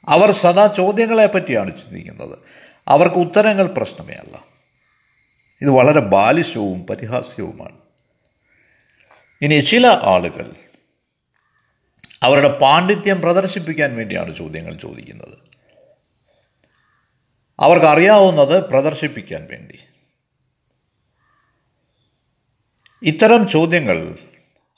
അവർ 0.09 0.31
സദാ 0.31 0.73
ചോദ്യങ്ങളെ 0.77 1.25
പറ്റിയാണ് 1.25 1.77
ചിന്തിക്കുന്നത്. 1.77 2.39
അവർക്ക് 2.87 3.15
ഉത്തരങ്ങൾ 3.15 3.67
പ്രശ്നമേ 3.67 4.13
അല്ല. 4.13 4.43
ഇത് 5.61 5.69
വളരെ 5.69 5.99
ബാലിശവും 5.99 6.87
പരിഹാസ്യവുമാണ്. 6.87 7.77
ഇനി 9.41 9.59
ചില 9.59 9.87
ആളുകൾ 9.87 10.53
അവരുടെ 12.23 12.59
പാണ്ഡിത്യം 12.59 13.21
പ്രദർശിപ്പിക്കാൻ 13.21 13.95
വേണ്ടിയാണ് 13.95 14.35
ചോദ്യങ്ങൾ 14.35 14.73
ചോദിക്കുന്നത്. 14.73 15.37
അവർക്കറിയാവുന്നത് 17.59 18.69
പ്രദർശിപ്പിക്കാൻ 18.69 19.47
വേണ്ടി. 19.51 19.79
ഇത്തരം 23.03 23.49
ചോദ്യങ്ങൾ 23.49 24.28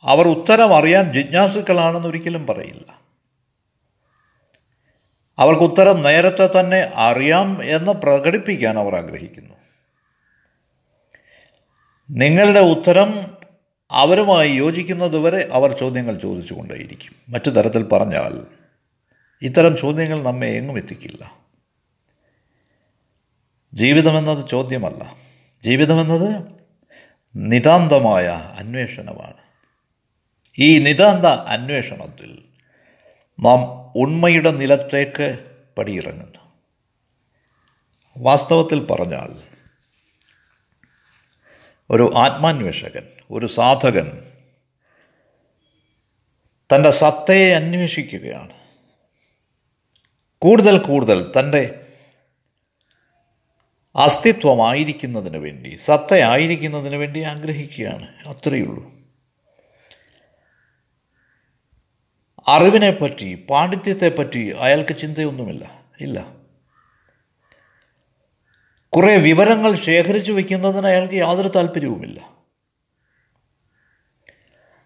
അവർ 0.04 0.28
ഉത്തരം 0.28 0.76
അറിയാൻ 0.76 1.14
ജിജ്ഞാസുക്കളാണെന്ന് 1.14 2.08
ഒരിക്കലും 2.08 2.48
പറയില്ല. 2.48 3.02
അവർക്ക് 5.40 5.64
ഉത്തരം 5.64 6.04
നേരത്തെ 6.04 6.60
തന്നെ 6.60 6.92
അറിയാം 6.96 7.64
എന്ന് 7.64 7.92
പ്രകടിപ്പിക്കാൻ 7.92 8.80
അവർ 8.80 8.96
ആഗ്രഹിക്കുന്നു. 8.96 9.54
നിങ്ങളുടെ 12.10 12.60
ഉത്തരം 12.60 13.38
അവരുമായി 13.92 14.52
യോജിക്കുന്നതുവരെ 14.52 15.50
അവർ 15.52 15.78
ചോദ്യങ്ങൾ 15.78 16.20
ചോദിച്ചുകൊണ്ടേയിരിക്കും. 16.20 17.16
മറ്റു 17.30 17.50
തരത്തിൽ 17.50 17.84
പറഞ്ഞാൽ 17.84 18.46
ഇത്തരം 19.42 19.78
ചോദ്യങ്ങൾ 19.78 20.24
നമ്മെ 20.24 20.48
എങ്ങും 20.48 20.78
എത്തിക്കില്ല. 20.78 21.36
ജീവിതമെന്നത് 23.74 24.50
ചോദ്യമല്ല. 24.50 25.16
ജീവിതമെന്നത് 25.64 26.44
നിതാന്തമായ 27.36 28.28
അന്വേഷണമാണ്. 28.58 29.41
ഈ 30.60 30.80
നിതാന്ത 30.80 31.26
അന്വേഷണത്തിൽ 31.26 32.44
നാം 33.40 33.92
ഉണ്മയുടെ 33.96 34.52
നിലത്തേക്ക് 34.52 35.56
പടിയിറങ്ങുന്നു. 35.78 36.40
വാസ്തവത്തിൽ 38.18 38.86
പറഞ്ഞാൽ 38.86 39.42
ഒരു 41.90 42.14
ആത്മാന്വേഷകൻ 42.16 43.08
ഒരു 43.32 43.46
സാധകൻ 43.46 44.32
തന്റെ 46.76 46.92
സത്തയെ 46.92 47.54
അന്വേഷിക്കുകയാണ്. 47.54 48.54
കൂടുതൽ 50.40 50.78
കൂടുതൽ 50.78 51.32
തന്റെ 51.40 51.88
അസ്തിത്വമായിരിക്കുന്നതിന് 53.96 55.38
വേണ്ടി 55.38 55.80
സത്തയായിരിക്കുന്നതിന് 55.86 56.96
വേണ്ടി 56.96 57.20
ആഗ്രഹിക്കുകയാണ്. 57.20 58.28
അത്രയുള്ളൂ 58.28 59.01
അറിവിനെപ്പറ്റി 62.52 63.48
പാണ്ഡിത്യത്തെപ്പറ്റി 63.50 64.56
അയാൾക്ക് 64.60 64.98
ചിന്തയൊന്നുമില്ല. 64.98 65.82
ഇല്ല. 66.02 66.28
കുറേ 68.90 69.18
വിവരങ്ങൾ 69.18 69.76
ശേഖരിച്ചു 69.76 70.32
വയ്ക്കുന്നതിന് 70.32 70.88
അയാൾക്ക് 70.88 71.14
യാതൊരു 71.14 71.48
താല്പര്യവുമില്ല. 71.48 72.20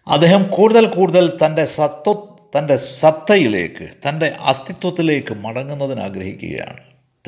അദ്ദേഹം 0.06 0.50
കൂടുതൽ 0.50 0.86
കൂടുതൽ 0.86 1.38
തന്റെ 1.44 1.64
സത്വ 1.64 2.36
തന്റെ 2.58 2.76
സത്തയിലേക്ക് 2.76 3.88
തന്റെ 4.08 4.26
അസ്തിത്വത്തിലേക്ക് 4.26 5.34
മടങ്ങുന്നതിന് 5.34 6.00
ആഗ്രഹിക്കുകയാണ്. 6.00 6.80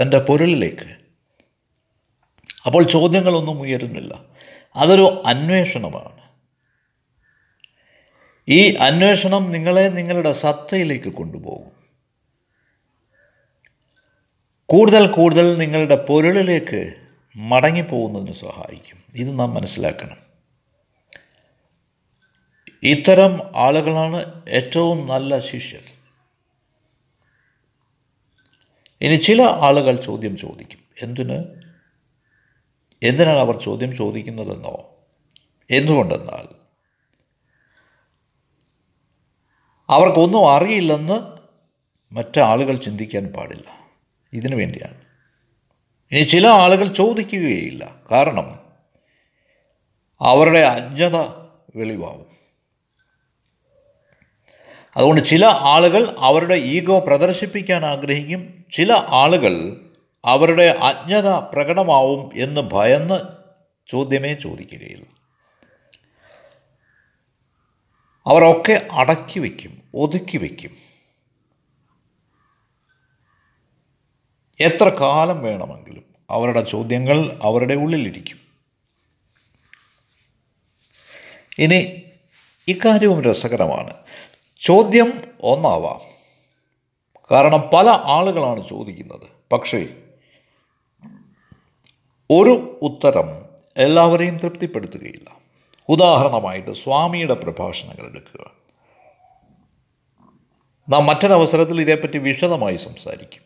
തന്റെ 0.02 0.18
പൊരുളിലേക്ക്. 0.18 0.96
അപ്പോൾ 2.66 2.82
ചോദ്യങ്ങളൊന്നും 2.82 3.60
ഉയരുന്നില്ല. 3.60 4.24
അതൊരു 4.76 5.22
അന്വേഷണമാണ്. 5.26 6.17
ഈ 8.48 8.74
അന്വേഷണം 8.74 9.52
നിങ്ങളെ 9.52 9.88
നിങ്ങളുടെ 9.88 10.32
സത്തയിലേക്ക് 10.32 11.08
കൊണ്ടുപോകും. 11.08 11.72
കൂടുതൽ 14.66 15.06
കൂടുതൽ 15.06 15.58
നിങ്ങളുടെ 15.58 15.96
പൊരുളിലേക്ക് 15.96 16.94
മടങ്ങിപ്പോകുന്നതിന് 17.36 18.32
സഹായിക്കും. 18.32 19.02
ഇത് 19.14 19.38
നാം 19.38 19.54
മനസ്സിലാക്കണം. 19.54 20.16
ഇത്തരം 22.82 23.52
ആളുകളാണ് 23.56 24.42
ഏറ്റവും 24.48 25.06
നല്ല 25.06 25.40
ശിഷ്യർ. 25.40 25.80
ഇനി 29.00 29.16
ചില 29.16 29.42
ആളുകൾ 29.42 29.96
ചോദ്യം 29.96 30.36
ചോദിക്കും. 30.36 30.80
എന്തിന്? 31.02 31.44
എന്തിനാണ് 33.02 33.38
അവർ 33.38 33.62
ചോദ്യം 33.62 33.96
ചോദിക്കുന്നതെന്നോ? 33.96 34.90
എന്തുകൊണ്ടെന്നാൽ 35.70 36.57
അവർക്കൊന്നും 39.90 40.52
അറിയില്ലെന്ന് 40.52 41.38
മറ്റാളുകൾ 42.14 42.76
ചിന്തിക്കാൻ 42.76 43.26
പാടില്ല. 43.26 43.90
ഇതിനു 44.32 44.56
വേണ്ടിയാണ്. 44.56 45.00
ഇനി 46.12 46.24
ചില 46.24 46.46
ആളുകൾ 46.46 46.86
ചോദിക്കുകയില്ല. 46.86 47.94
കാരണം 48.10 48.60
അവരുടെ 50.20 50.58
അജ്ഞത 50.58 51.16
വെളിവാകും. 51.76 52.26
അതുകൊണ്ട് 54.96 55.20
ചില 55.20 55.46
ആളുകൾ 55.46 56.14
അവരുടെ 56.18 56.54
ഈഗോ 56.54 56.98
പ്രദർശിപ്പിക്കാൻ 56.98 57.86
ആഗ്രഹിക്കും. 57.86 58.64
ചില 58.72 58.92
ആളുകൾ 58.92 59.80
അവരുടെ 60.24 60.76
അജ്ഞത 60.80 61.28
പ്രകടമാവും 61.28 62.30
എന്ന് 62.34 62.60
ഭയന്ന് 62.60 63.20
ചോദ്യമേ 63.86 64.34
ചോദിക്കുകയില്ല. 64.34 65.17
അവരൊക്കെ 68.28 68.88
അടക്കി 68.92 69.40
വയ്ക്കും 69.40 69.82
ഒതുക്കി 69.94 70.38
വയ്ക്കും 70.38 70.76
എത്ര 74.60 74.88
കാലം 74.88 75.42
വേണമെങ്കിലും 75.42 76.04
അവരുടെ 76.30 76.60
ചോദ്യങ്ങൾ 76.60 77.40
അവരുടെ 77.42 77.74
ഉള്ളിലിരിക്കും. 77.74 78.40
ഇനി 81.58 82.02
ഇക്കാര്യവും 82.68 83.22
രസകരമാണ്. 83.22 83.94
ചോദ്യം 84.60 85.24
ഒന്നാവാം. 85.40 86.00
കാരണം 87.30 87.70
പല 87.72 87.88
ആളുകളാണ് 87.88 88.68
ചോദിക്കുന്നത്. 88.68 89.28
പക്ഷേ 89.52 90.02
ഒരു 92.30 92.78
ഉത്തരം 92.82 93.44
എല്ലാവരെയും 93.76 94.38
തൃപ്തിപ്പെടുത്തുകയില്ല. 94.38 95.37
ഉദാഹരണമായിട്ട് 95.88 96.72
സ്വാമിയുടെ 96.72 97.34
പ്രഭാഷണങ്ങൾ 97.34 98.06
എടുക്കുക. 98.06 98.50
നാം 100.88 101.06
മറ്റൊരവസരത്തിൽ 101.06 101.80
ഇതേപ്പറ്റി 101.80 102.18
വിശദമായി 102.18 102.76
സംസാരിക്കും. 102.76 103.42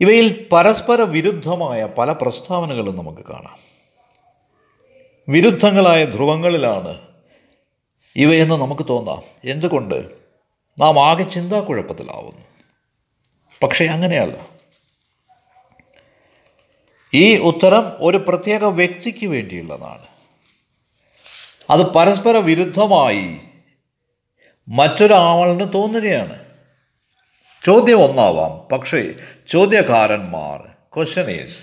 ഇവയിൽ 0.00 0.48
പരസ്പര 0.52 1.02
വിരുദ്ധമായ 1.02 1.84
പല 1.84 2.12
പ്രസ്താവനകളും 2.12 2.96
നമുക്ക് 2.96 3.22
കാണാം. 3.22 3.58
വിരുദ്ധങ്ങളായ 5.28 6.04
ധ്രുവങ്ങളിലാണ് 6.04 7.00
ഇവയെന്ന് 8.16 8.54
നമുക്ക് 8.54 8.88
തോന്നാം. 8.88 9.22
എന്തുകൊണ്ട്? 9.44 10.10
നാം 10.78 11.06
ആകെ 11.06 11.24
ചിന്താക്കുഴപ്പത്തിലാവുന്നു. 11.24 12.42
പക്ഷേ 13.62 13.84
അങ്ങനെയല്ല. 13.86 14.57
ഈ 17.14 17.38
ഉത്തരം 17.38 17.92
ഒരു 17.98 18.16
പ്രത്യേക 18.16 18.64
വ്യക്തിക്ക് 18.64 19.26
വേണ്ടിയുള്ളതാണ്. 19.26 20.06
അത് 21.70 21.80
പരസ്പര 21.80 22.36
വിരുദ്ധമായി 22.36 23.38
മറ്റൊരാളിന് 24.68 25.72
തോന്നുകയാണ്. 25.72 26.44
ചോദ്യം 27.66 27.98
ഒന്നാവാം. 27.98 28.58
പക്ഷേ 28.58 29.14
ചോദ്യകാരന്മാർ 29.48 30.60
ക്വസ്റ്റനേഴ്സ് 30.96 31.58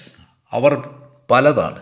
അവർ 0.51 0.89
പലതാണ്. 1.31 1.81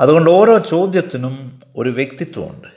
അതുകൊണ്ട് 0.00 0.30
ഓരോ 0.30 0.58
ചോദ്യത്തിനും 0.58 1.60
ഒരു 1.76 1.90
വ്യക്തിത്വമുണ്ട്. 1.90 2.68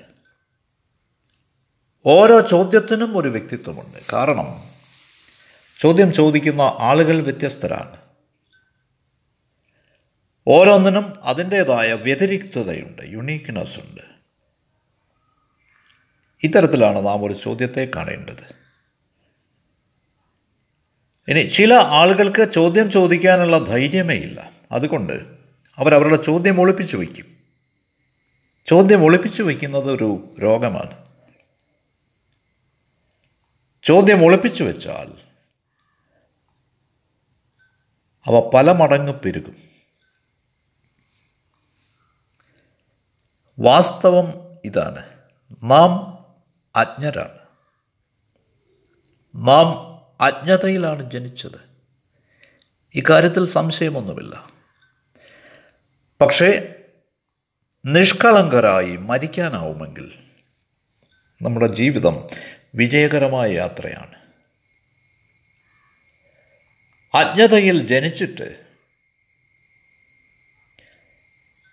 ഓരോ 2.06 2.40
ചോദ്യത്തിനും 2.40 3.18
ഒരു 3.18 3.30
വ്യക്തിത്വമുണ്ട്. 3.30 3.98
കാരണം 4.14 4.73
ചോദ്യം 5.84 6.14
ചോദിക്കുന്ന 6.14 6.62
ആളുകൾ 6.62 7.20
വ്യത്യസ്തരാണ്. 7.20 8.02
ഓരോന്നിനും 10.48 11.24
അതിന്റേതായ 11.24 11.94
വ്യതിരിക്തതയുണ്ട് 11.94 13.02
യുണീക്ക്നെസ് 13.06 13.80
ഉണ്ട്. 13.80 14.02
ഇത്തരത്തിലാണ് 16.44 17.06
നാം 17.06 17.26
ഒരു 17.26 17.34
ചോദ്യത്തെ 17.34 17.92
കാണേണ്ടത്. 17.96 18.56
ഇനി 21.28 21.42
ചില 21.42 21.74
ആളുകൾക്ക് 21.74 22.52
ചോദ്യം 22.52 22.92
ചോദിക്കാനുള്ള 22.92 23.58
ധൈര്യമേ 23.58 24.16
ഇല്ല. 24.16 24.52
അതുകൊണ്ട് 24.72 25.14
അവരവരുടെ 25.78 26.24
ചോദ്യം 26.24 26.62
ഒളിപ്പിച്ചു 26.62 26.98
വയ്ക്കും. 26.98 27.38
ചോദ്യം 28.68 29.04
ഒളിപ്പിച്ചു 29.04 29.44
വയ്ക്കുന്നത് 29.44 29.92
ഒരു 29.92 30.36
രോഗമാണ്. 30.42 31.04
ചോദ്യം 33.84 34.26
ഒളിപ്പിച്ചു 34.26 34.64
വെച്ചാൽ 34.64 35.23
അവ 38.28 38.52
പല 38.54 38.72
മടങ്ങ് 38.72 39.14
പെരുകും. 39.14 39.56
വാസ്തവം 43.60 44.58
ഇതാണ്. 44.66 45.10
നാം 45.64 46.14
അജ്ഞരാണ്. 46.76 47.40
നാം 49.48 49.68
അജ്ഞതയിലാണ് 50.22 51.12
ജനിച്ചത്. 51.12 51.74
ഇക്കാര്യത്തിൽ 52.96 53.50
സംശയമൊന്നുമില്ല. 53.50 54.48
പക്ഷേ 56.22 56.76
നിഷ്കളങ്കരായി 57.86 58.96
മരിക്കാനാവുമെങ്കിൽ 58.96 60.20
നമ്മുടെ 61.42 61.68
ജീവിതം 61.68 62.28
വിജയകരമായ 62.76 63.52
യാത്രയാണ്. 63.52 64.23
അജ്ഞതയിൽ 67.16 67.88
ജനിച്ചിട്ട് 67.88 68.66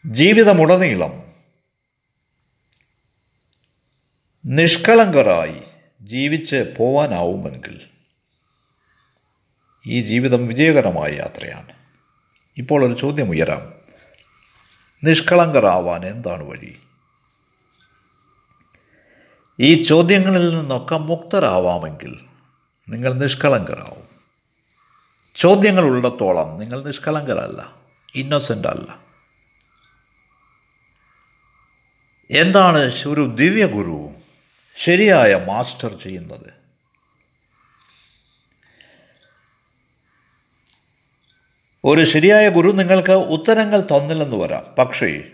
ജീവിതമുടനീളം 0.07 1.35
നിഷ്കളങ്കരായി 4.47 5.63
ജീവിച്ച് 6.01 6.75
പോവാനാവുമെങ്കിൽ 6.79 7.81
ഈ 9.87 10.03
ജീവിതം 10.03 10.47
വിജയകരമായ 10.47 11.11
യാത്രയാണ്. 11.13 11.73
ഇപ്പോൾ 12.57 12.85
ഒരു 12.85 13.01
ചോദ്യം 13.01 13.31
ഉയരാം. 13.31 13.75
നിഷ്കളങ്കരാവാൻ 15.05 16.07
എന്താണ് 16.07 16.43
വഴി? 16.43 16.81
ഈ 19.61 19.83
ചോദ്യങ്ങളിൽ 19.83 20.59
നിന്നൊക്കെ 20.59 20.97
മുക്തരാവാമെങ്കിൽ 20.97 22.21
നിങ്ങൾ 22.89 23.13
നിഷ്കളങ്കരാവും. 23.13 24.00
ചോദ്യങ്ങൾ 25.37 25.85
ഉള്ളിടത്തോളം 25.85 26.61
നിങ്ങൾ 26.61 26.85
നിഷ്കളങ്കരല്ല 26.85 27.77
ഇന്നോസെന്റ് 28.15 28.69
അല്ല. 28.69 28.99
എന്താണ് 32.31 32.79
ഒരു 33.09 33.37
ദിവ്യ 33.39 33.67
ഗുരു 33.67 34.11
ശരിയായ 34.77 35.35
മാസ്റ്റർ 35.35 36.01
ചെയ്യുന്നത്? 36.03 36.61
ഒരു 41.85 42.05
ശരിയായ 42.05 42.49
ഗുരു 42.49 42.71
നിങ്ങൾക്ക് 42.71 43.13
ഉത്തരങ്ങൾ 43.13 43.81
തന്നില്ലെന്ന് 43.81 44.37
വരാം 44.37 44.75
പക്ഷേ 44.79 45.25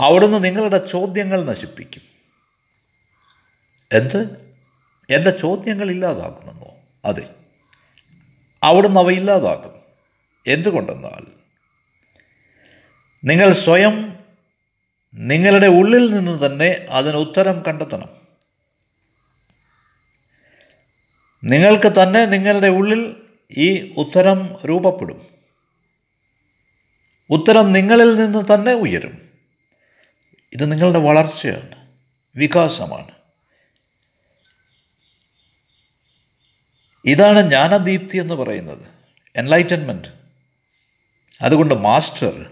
അവിടുന്ന് 0.00 0.44
നിങ്ങളുടെ 0.44 0.86
ചോദ്യങ്ങൾ 0.86 1.44
നശിപ്പിക്കും. 1.44 2.02
എന്ത്? 3.92 4.48
എന്റെ 5.10 5.30
ചോദ്യങ്ങൾ 5.30 5.90
ഇല്ലാതാക്കുമെന്നോ 5.90 6.74
അതെ. 7.04 7.37
അവിടുന്ന് 8.62 9.00
അവ 9.00 9.10
എന്തുകൊണ്ടെന്നാൽ 10.46 11.26
നിങ്ങൾ 13.24 13.52
സ്വയം 13.52 14.18
നിങ്ങളുടെ 15.14 15.66
ഉള്ളിൽ 15.66 16.12
നിന്ന് 16.12 16.46
തന്നെ 16.46 16.86
അതിന് 16.90 17.16
ഉത്തരം 17.16 17.62
കണ്ടെത്തണം. 17.62 18.08
നിങ്ങൾക്ക് 21.44 21.92
തന്നെ 22.02 22.26
നിങ്ങളുടെ 22.26 22.68
ഉള്ളിൽ 22.68 23.16
ഈ 23.50 23.94
ഉത്തരം 23.96 24.56
രൂപപ്പെടും. 24.64 25.26
ഉത്തരം 27.30 27.72
നിങ്ങളിൽ 27.72 28.16
നിന്ന് 28.16 28.54
തന്നെ 28.54 28.72
ഉയരും. 28.72 29.28
ഇത് 30.52 30.72
നിങ്ങളുടെ 30.72 30.98
വളർച്ചയാണ് 30.98 31.88
വികാസമാണ്. 32.36 33.17
ഇതാണ് 37.08 37.42
ജ്ഞാനദീപ്തി 37.42 38.18
എന്ന് 38.18 38.34
പറയുന്നത്. 38.34 38.86
എൻലൈറ്റൻമെന്റ് 39.36 40.08
അതുകൊണ്ട് 41.42 41.74
മാസ്റ്റർ 41.74 42.50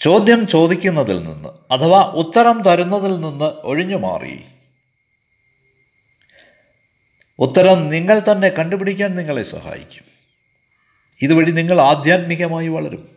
ചോദ്യം 0.00 0.46
ചോദിക്കുന്നതിൽ 0.46 1.24
നിന്ന് 1.24 1.72
അഥവാ 1.72 2.02
ഉത്തരം 2.02 2.62
തരുന്നതിൽ 2.62 3.20
നിന്ന് 3.20 3.44
ഒഴിഞ്ഞു 3.44 3.96
മാറി. 3.96 4.44
ഉത്തരം 7.38 7.88
നിങ്ങൾ 7.88 8.22
തന്നെ 8.32 8.48
കണ്ടുപിടിക്കാൻ 8.48 9.16
നിങ്ങളെ 9.16 9.42
സഹായിക്കും. 9.42 10.04
ഇതുവഴി 11.22 11.50
നിങ്ങൾ 11.50 11.80
ആധ്യാത്മികമായി 11.80 12.68
വളരും. 12.68 13.16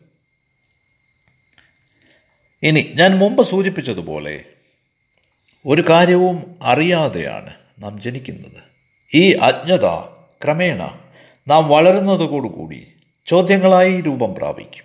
ഇനി 2.64 2.92
ഞാൻ 2.96 3.18
മുമ്പ് 3.18 3.50
സൂചിപ്പിച്ചതുപോലെ 3.50 4.44
ഒരു 5.66 5.84
കാര്യവും 5.90 6.60
അറിയാതെയാണ് 6.62 7.54
നാം 7.80 8.02
ജനിക്കുന്നത്. 8.02 8.64
ഈ 9.14 9.34
അജ്ഞത 9.34 9.86
ക്രമേണ 10.44 11.00
നാം 11.48 11.70
വളരുന്നതോടുകൂടി 11.70 12.88
ചോദ്യങ്ങളായി 13.26 14.02
രൂപം 14.02 14.34
പ്രാപിക്കും. 14.34 14.84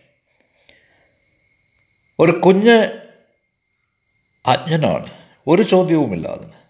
ഒരു 2.18 2.32
കുഞ്ഞ് 2.32 2.88
അജ്ഞനാണ് 4.46 5.10
ഒരു 5.46 5.62
ചോദ്യവുമില്ലാതെ 5.62 6.60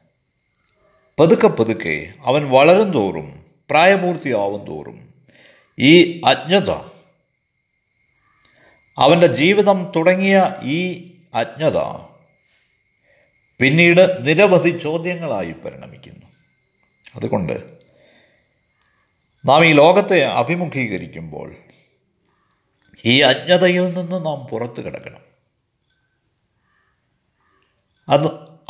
പതുക്കെ 1.23 1.49
പതുക്കെ 1.49 2.13
അവൻ 2.27 2.51
വളരും 2.51 2.91
തോറും 2.91 3.45
പ്രായപൂർത്തിയാവും 3.71 4.67
തോറും 4.67 5.15
ഈ 5.79 6.21
അജ്ഞത 6.25 6.71
അവന്റെ 8.99 9.27
ജീവിതം 9.27 9.93
തുടങ്ങിയ 9.97 10.55
ഈ 10.63 11.11
അജ്ഞത 11.35 11.77
പിന്നീട് 13.61 14.19
നിരവധി 14.21 14.79
ചോദ്യങ്ങളായി 14.79 15.53
പരിണമിക്കുന്നു. 15.53 16.27
അതുകൊണ്ട് 17.17 17.79
നാം 19.45 19.65
ഈ 19.67 19.73
ലോകത്തെ 19.73 20.25
അഭിമുഖീകരിക്കുമ്പോൾ 20.25 21.55
ഈ 23.05 23.21
അജ്ഞതയിൽ 23.21 23.95
നിന്ന് 23.95 24.27
നാം 24.27 24.47
പുറത്തു 24.47 24.81
കിടക്കണം. 24.81 25.21
അത് 28.09 28.27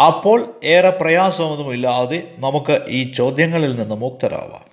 അപ്പോൾ 0.06 0.60
ഏറെ 0.64 0.90
പ്രയാസമൊന്നുമില്ലാതെ 0.90 2.36
നമുക്ക് 2.38 2.84
ഈ 2.88 3.12
ചോദ്യങ്ങളിൽ 3.12 3.80
നിന്ന് 3.80 3.94
മുക്തരാവാം. 3.94 4.70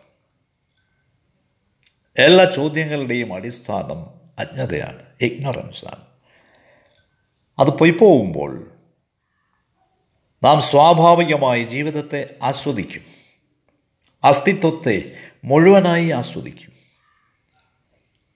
എല്ലാ 2.17 2.45
ചോദ്യങ്ങളുടെയും 2.55 3.33
അടിസ്ഥാനം 3.33 4.09
അജ്ഞതയാണ് 4.39 5.05
ഇഗ്നറൻസാണ്. 5.21 6.05
അത് 7.59 7.67
പൊയ്പോകുമ്പോൾ 7.67 8.76
നാം 10.43 10.61
സ്വാഭാവികമായി 10.61 11.63
ജീവിതത്തെ 11.63 12.35
ആസ്വദിക്കും. 12.43 13.01
അസ്തിത്വത്തെ 14.23 15.15
മുഴുവനായി 15.43 16.09
ആസ്വദിക്കും. 16.09 16.73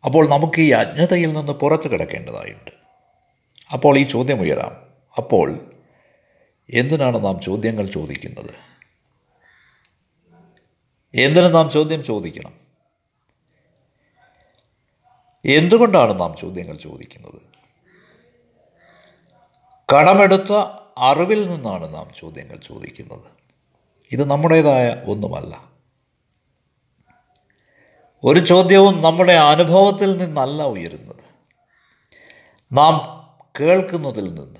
അപ്പോൾ 0.05 0.29
നമുക്ക് 0.29 0.61
ഈ 0.61 0.71
അജ്ഞതയിൽ 0.71 1.33
നിന്ന് 1.33 1.51
പുറത്തു 1.51 1.87
കിടക്കേണ്ടതായുണ്ട്. 1.87 2.71
അപ്പോൾ 3.73 3.97
ഈ 3.97 4.03
ചോദ്യം 4.03 4.41
ഉയരാം 4.41 4.87
അപ്പോൾ 5.17 5.71
എന്തിനാണ് 6.69 7.25
നാം 7.25 7.41
ചോദ്യങ്ങൾ 7.41 7.87
ചോദിക്കുന്നത്? 7.87 8.71
എന്തിനു 11.15 11.47
നാം 11.47 11.69
ചോദ്യം 11.69 12.03
ചോദിക്കണം? 12.03 12.53
എന്തുകൊണ്ടാണ് 15.45 16.19
നാം 16.19 16.35
ചോദ്യങ്ങൾ 16.39 16.77
ചോദിക്കുന്നത്? 16.77 17.41
കടമെടുത്ത 19.93 20.80
അറിവിൽ 21.01 21.47
നിന്നാണ് 21.47 21.93
നാം 21.93 22.11
ചോദ്യങ്ങൾ 22.19 22.57
ചോദിക്കുന്നത്. 22.57 23.31
ഇത് 24.11 24.29
നമ്മുടേതായ 24.29 24.95
ഒന്നുമല്ല. 25.07 25.71
ഒരു 28.23 28.39
ചോദ്യവും 28.39 29.01
നമ്മുടെ 29.01 29.33
അനുഭവത്തിൽ 29.33 30.17
നിന്നല്ല 30.17 30.63
ഉയരുന്നത്. 30.63 31.21
നാം 32.71 33.21
കേൾക്കുന്നതിൽ 33.59 34.33
നിന്ന് 34.33 34.59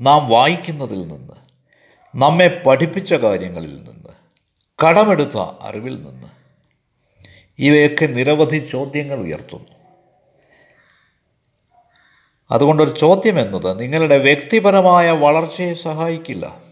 നാം 0.00 0.28
വായിക്കുന്നതിൽ 0.28 1.08
നിന്ന് 1.08 1.32
നമ്മെ 2.14 2.62
പഠിപ്പിച്ച 2.66 3.14
കാര്യങ്ങളിൽ 3.14 3.74
നിന്ന് 3.76 4.08
കടമെടുത്ത 4.86 5.36
അറിവിൽ 5.38 6.02
നിന്ന് 6.02 6.26
ഇവയൊക്കെ 7.58 8.06
നിരവധി 8.06 8.58
ചോദ്യങ്ങൾ 8.58 9.20
ഉയർത്തുന്നു. 9.20 9.79
അതുകൊണ്ടൊരു 12.50 12.96
ചോദ്യം 12.96 13.40
എന്നത് 13.40 13.80
നിങ്ങളുടെ 13.80 14.18
വ്യക്തിപരമായ 14.18 15.10
വളർച്ചയെ 15.10 15.74
സഹായിക്കില്ല. 15.74 16.62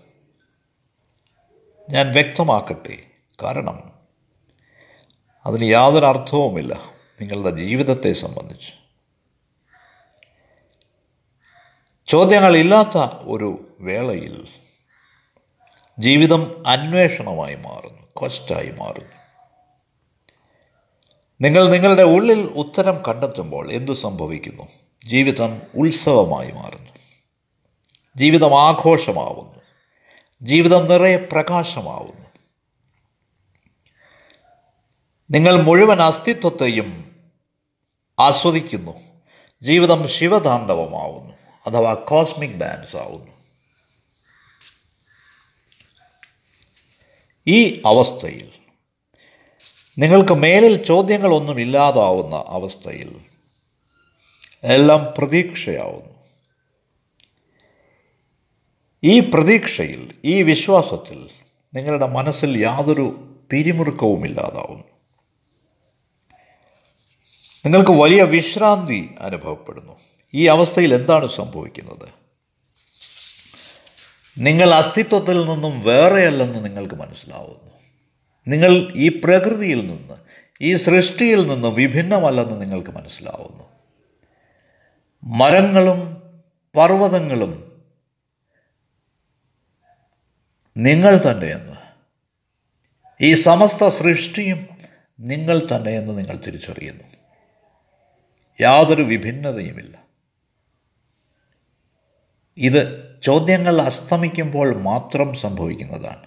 ഞാൻ 1.91 2.13
വ്യക്തമാക്കട്ടെ. 2.13 2.99
കാരണം 3.43 3.93
അതിന് 5.47 5.65
യാതൊരു 5.65 6.07
അർത്ഥവുമില്ല 6.07 6.81
നിങ്ങളുടെ 7.21 7.57
ജീവിതത്തെ 7.57 8.13
സംബന്ധിച്ച്. 8.13 8.73
ചോദ്യങ്ങളില്ലാത്ത 12.07 12.99
ഒരു 13.21 13.77
വേളയിൽ 13.81 14.49
ജീവിതം 15.99 16.69
അന്വേഷണമായി 16.69 17.55
മാറുന്നു 17.55 18.03
ക്വസ്റ്റായി 18.21 18.71
മാറുന്നു. 18.71 19.13
നിങ്ങൾ 21.41 21.69
നിങ്ങളുടെ 21.69 22.03
ഉള്ളിൽ 22.03 22.41
ഉത്തരം 22.41 23.03
കണ്ടെത്തുമ്പോൾ 23.09 23.73
എന്തു 23.73 23.93
സംഭവിക്കുന്നു? 23.93 24.69
ജീവിതം 25.09 25.63
ഉത്സവമായി 25.75 26.53
മാറുന്നു. 26.53 26.91
ജീവിതം 28.17 28.63
ആഘോഷമാവുന്നു. 28.63 29.61
ജീവിതം 30.43 30.89
നിറയെ 30.89 31.17
പ്രകാശമാവുന്നു. 31.17 32.27
നിങ്ങൾ 35.31 35.63
മുഴുവൻ 35.63 36.03
അസ്തിത്വത്തെയും 36.03 37.17
ആസ്വദിക്കുന്നു. 38.19 38.93
ജീവിതം 39.63 40.09
ശിവതാണ്ഡവമാവുന്നു 40.09 41.35
അഥവാ 41.67 41.95
കോസ്മിക് 41.95 42.51
ഡാൻസ് 42.51 42.97
ആവുന്നു. 42.97 43.33
ഈ 47.47 47.83
അവസ്ഥയിൽ 47.87 48.51
നിങ്ങൾക്ക് 49.99 50.33
മേലിൽ 50.33 50.85
ചോദ്യങ്ങളൊന്നും 50.85 51.61
ഇല്ലാതാവുന്ന 51.61 52.45
അവസ്ഥയിൽ 52.47 53.28
എല്ലാം 54.65 55.15
പ്രതീക്ഷയാവുന്നു. 55.19 56.19
ഈ 59.05 59.21
പ്രതീക്ഷയിൽ 59.21 60.15
ഈ 60.25 60.43
വിശ്വാസത്തിൽ 60.43 61.31
നിങ്ങളുടെ 61.75 62.07
മനസ്സിൽ 62.07 62.63
യാതൊരു 62.63 63.25
പിരിമുറുക്കവും 63.51 64.25
ഇല്ലാതാവുന്നു. 64.25 64.85
നിങ്ങൾക്ക് 67.67 67.91
വലിയ 67.91 68.23
വിശ്രാന്തി 68.23 69.15
അനുഭവപ്പെടുന്നു. 69.21 69.97
ഈ 70.35 70.47
അവസ്ഥയിൽ 70.47 70.95
എന്താണ് 70.95 71.29
സംഭവിക്കുന്നത്? 71.29 72.09
നിങ്ങൾ 74.39 74.75
അസ്തിത്വത്തിൽ 74.75 75.47
നിന്നും 75.47 75.81
വേറെയല്ലെന്ന് 75.81 76.65
നിങ്ങൾക്ക് 76.65 76.95
മനസ്സിലാവുന്നു. 76.95 77.73
നിങ്ങൾ 78.49 78.93
ഈ 78.97 79.21
പ്രകൃതിയിൽ 79.25 79.87
നിന്ന് 79.87 80.15
ഈ 80.61 80.77
സൃഷ്ടിയിൽ 80.77 81.47
നിന്ന് 81.47 81.69
വിഭിന്നമല്ലെന്ന് 81.69 82.61
നിങ്ങൾക്ക് 82.61 82.91
മനസ്സിലാവുന്നു. 82.91 83.68
മരങ്ങളും 85.23 86.23
പർവതങ്ങളും 86.77 87.83
നിങ്ങൾ 90.77 91.21
തന്നെയെന്ന് 91.31 91.77
ഈ 93.21 93.35
സമസ്ത 93.35 93.89
സൃഷ്ടിയും 93.89 94.69
നിങ്ങൾ 95.21 95.59
തന്നെയെന്ന് 95.59 96.19
നിങ്ങൾ 96.19 96.37
തിരിച്ചറിയുന്നു. 96.37 97.05
യാതൊരു 98.61 99.03
വിഭിന്നതയുമില്ല. 99.03 99.99
ഇത് 102.57 103.09
ചോദ്യങ്ങൾ 103.23 103.81
അസ്തമിക്കുമ്പോൾ 103.81 104.83
മാത്രം 104.83 105.35
സംഭവിക്കുന്നതാണ്. 105.35 106.27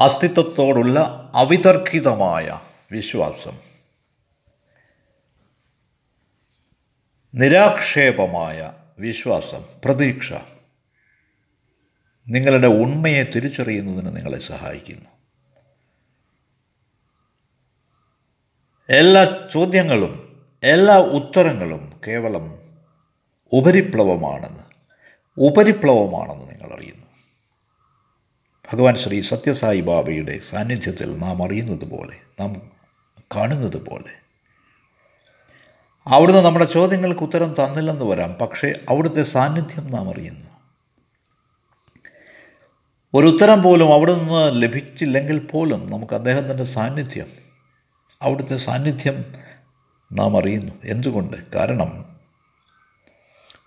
അസ്തിത്വത്തോടുള്ള 0.00 1.30
അവിതർക്കിതമായ 1.34 2.60
വിശ്വാസം. 2.92 3.69
നിരാക്ഷേപമായ 7.34 8.72
വിശ്വാസം 8.98 9.64
പ്രതീക്ഷ 9.84 10.32
നിങ്ങളുടെ 12.28 12.66
ഉണ്മയെ 12.66 13.22
തിരിച്ചറിയുന്നതിന് 13.22 14.16
നിങ്ങളെ 14.16 14.40
സഹായിക്കുന്നു. 14.40 15.10
എല്ലാ 18.88 19.48
ചോദ്യങ്ങളും 19.50 20.44
എല്ലാ 20.62 20.98
ഉത്തരങ്ങളും 20.98 22.00
കേവലം 22.06 22.58
ഉപരിപ്ലവമാണെന്ന് 23.52 24.62
ഉപരിപ്ലവമാണെന്ന് 25.38 26.50
നിങ്ങൾ 26.50 26.74
അറിയുന്നു. 26.74 27.06
ഭഗവാൻ 28.72 28.96
ശ്രീ 28.96 29.20
സത്യസായി 29.20 29.80
ബാബയുടെ 29.80 30.38
സാന്നിധ്യത്തിൽ 30.38 31.18
നാം 31.18 31.44
അറിയുന്നത് 31.44 31.90
പോലെ 31.90 32.16
നാം 32.40 32.70
കാണുന്നത് 33.36 33.86
പോലെ 33.86 34.19
അവിടുന്ന് 36.10 36.44
നമ്മുടെ 36.44 36.64
ചോദ്യങ്ങൾക്ക് 36.64 37.20
ഉത്തരം 37.20 37.54
തന്നില്ലെന്ന് 37.54 38.04
വരാം. 38.04 38.32
പക്ഷേ 38.32 38.72
അവിടുത്തെ 38.88 39.22
സാന്നിധ്യം 39.22 39.92
നാം 39.92 40.10
അറിയുന്നു. 40.10 40.50
ഒരു 43.14 43.26
ഉത്തരം 43.26 43.62
പോലും 43.62 43.92
അവിടെ 43.92 44.14
നിന്ന് 44.14 44.62
ലഭിച്ചില്ലെങ്കിൽ 44.62 45.38
പോലും 45.38 45.90
നമുക്ക് 45.90 46.14
അദ്ദേഹത്തിന്റെ 46.14 46.64
സാന്നിധ്യം 46.64 47.26
അവിടുത്തെ 48.22 48.56
സാന്നിധ്യം 48.56 49.34
നാം 50.12 50.38
അറിയുന്നു. 50.38 50.74
എന്തുകൊണ്ട്? 50.84 51.52
കാരണം 51.52 52.16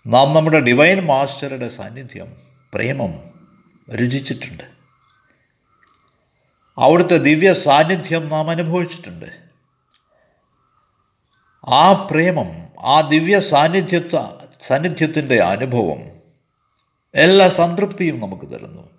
നാം 0.06 0.34
നമ്മുടെ 0.34 0.60
ഡിവൈൻ 0.60 1.00
മാസ്റ്ററുടെ 1.00 1.68
സാന്നിധ്യം 1.68 2.36
പ്രേമം 2.74 3.14
രുചിച്ചിട്ടുണ്ട്. 3.94 4.64
അവിടുത്തെ 6.78 7.16
ദിവ്യ 7.16 7.54
സാന്നിധ്യം 7.54 8.28
നാം 8.28 8.50
അനുഭവിച്ചിട്ടുണ്ട്. 8.50 9.43
ആ 11.68 11.92
പ്രേമം 11.92 12.68
ആ 12.80 13.00
ദിവ്യ 13.00 13.40
സാന്നിധ്യത്വ 13.40 14.22
സാന്നിധ്യത്തിന്റെ 14.62 15.42
അനുഭവം 15.42 16.20
എല്ലാ 17.14 17.48
സംതൃപ്തിയും 17.48 18.20
നമുക്ക് 18.20 18.50
തരുന്നു. 18.50 18.94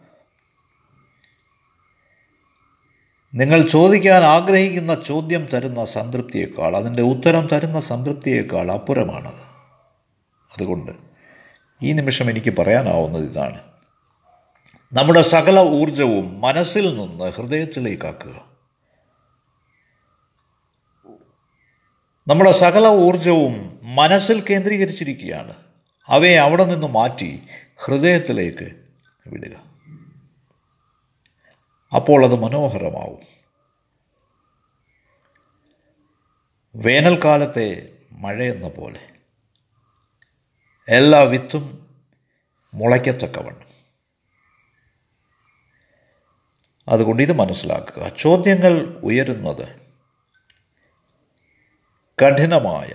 നിങ്ങൾ 3.36 3.68
ചോദിക്കാൻ 3.68 4.24
ആഗ്രഹിക്കുന്ന 4.24 4.96
ചോദ്യം 4.96 5.48
തരുന്ന 5.54 5.86
സംതൃപ്തിയേക്കാൾ 5.86 6.78
അതിന്റെ 6.78 7.02
ഉത്തരം 7.04 7.48
തരുന്ന 7.48 7.80
സംതൃപ്തിയേക്കാൾ 7.80 8.72
അപ്പുറമാണത് 8.72 9.44
അതുകൊണ്ട് 10.54 10.92
ഈ 11.84 11.94
നിമിഷം 11.94 12.30
എനിക്ക് 12.30 12.58
പറയാനാവുന്നത് 12.58 13.30
ഇതാണ്. 13.32 13.62
നമ്മുടെ 14.94 15.22
സകല 15.22 15.60
ഊർജവും 15.60 16.42
മനസ്സിൽ 16.42 17.00
നിന്ന് 17.00 17.32
ഹൃദയത്തിലേക്കാക്കുക 17.32 18.55
നമ്മുടെ 22.28 22.52
സകല 22.52 22.88
ഊർജവും 22.88 23.80
മനസ്സിൽ 23.84 24.46
കേന്ദ്രീകരിച്ചിരിക്കുകയാണ്. 24.50 25.54
അവയെ 26.08 26.36
അവിടെ 26.36 26.64
നിന്ന് 26.64 26.88
മാറ്റി 26.88 27.44
ഹൃദയത്തിലേക്ക് 27.76 28.84
വിടുക. 29.28 29.56
അപ്പോൾ 31.96 32.26
അത് 32.26 32.36
മനോഹരമാവും. 32.36 33.20
വേനൽക്കാലത്തെ 36.76 37.98
മഴയെന്ന 38.12 38.68
പോലെ. 38.68 39.00
എല്ലാ 40.90 41.22
വിത്തും 41.22 41.90
മുളയ്ക്കത്തക്കവണ്ണം. 42.74 43.68
അതുകൊണ്ട് 46.88 47.24
ഇത് 47.24 47.34
മനസ്സിലാക്കുക. 47.34 48.12
ചോദ്യങ്ങൾ 48.18 49.02
ഉയരുന്നത് 49.04 49.85
കഠിനമായ 52.22 52.90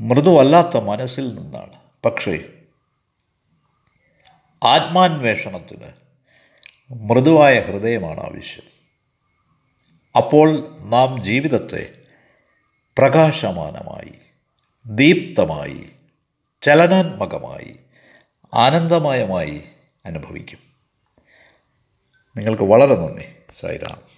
മൃദുവല്ലാത്ത 0.00 0.76
മനസ്സിൽ 0.76 1.34
നിന്നാണ്. 1.34 1.80
പക്ഷേ 2.04 2.38
ആത്മാന്വേഷണത്തിന് 4.62 5.92
മൃദുവായ 6.90 7.60
ഹൃദയമാണ് 7.60 8.20
ആവശ്യം. 8.20 8.64
അപ്പോൾ 10.16 10.78
നാം 10.80 11.22
ജീവിതത്തെ 11.22 12.02
പ്രകാശമാനമായി 12.98 14.12
ദീപ്തമായി 14.86 15.92
ചലനാത്മകമായി 16.62 17.80
ആനന്ദമയമായി 18.54 19.64
അനുഭവിക്കും. 20.06 20.58
നിങ്ങൾക്ക് 22.36 22.62
വളരെ 22.62 22.94
നന്ദി 22.94 23.36
സായിരാം 23.60 24.15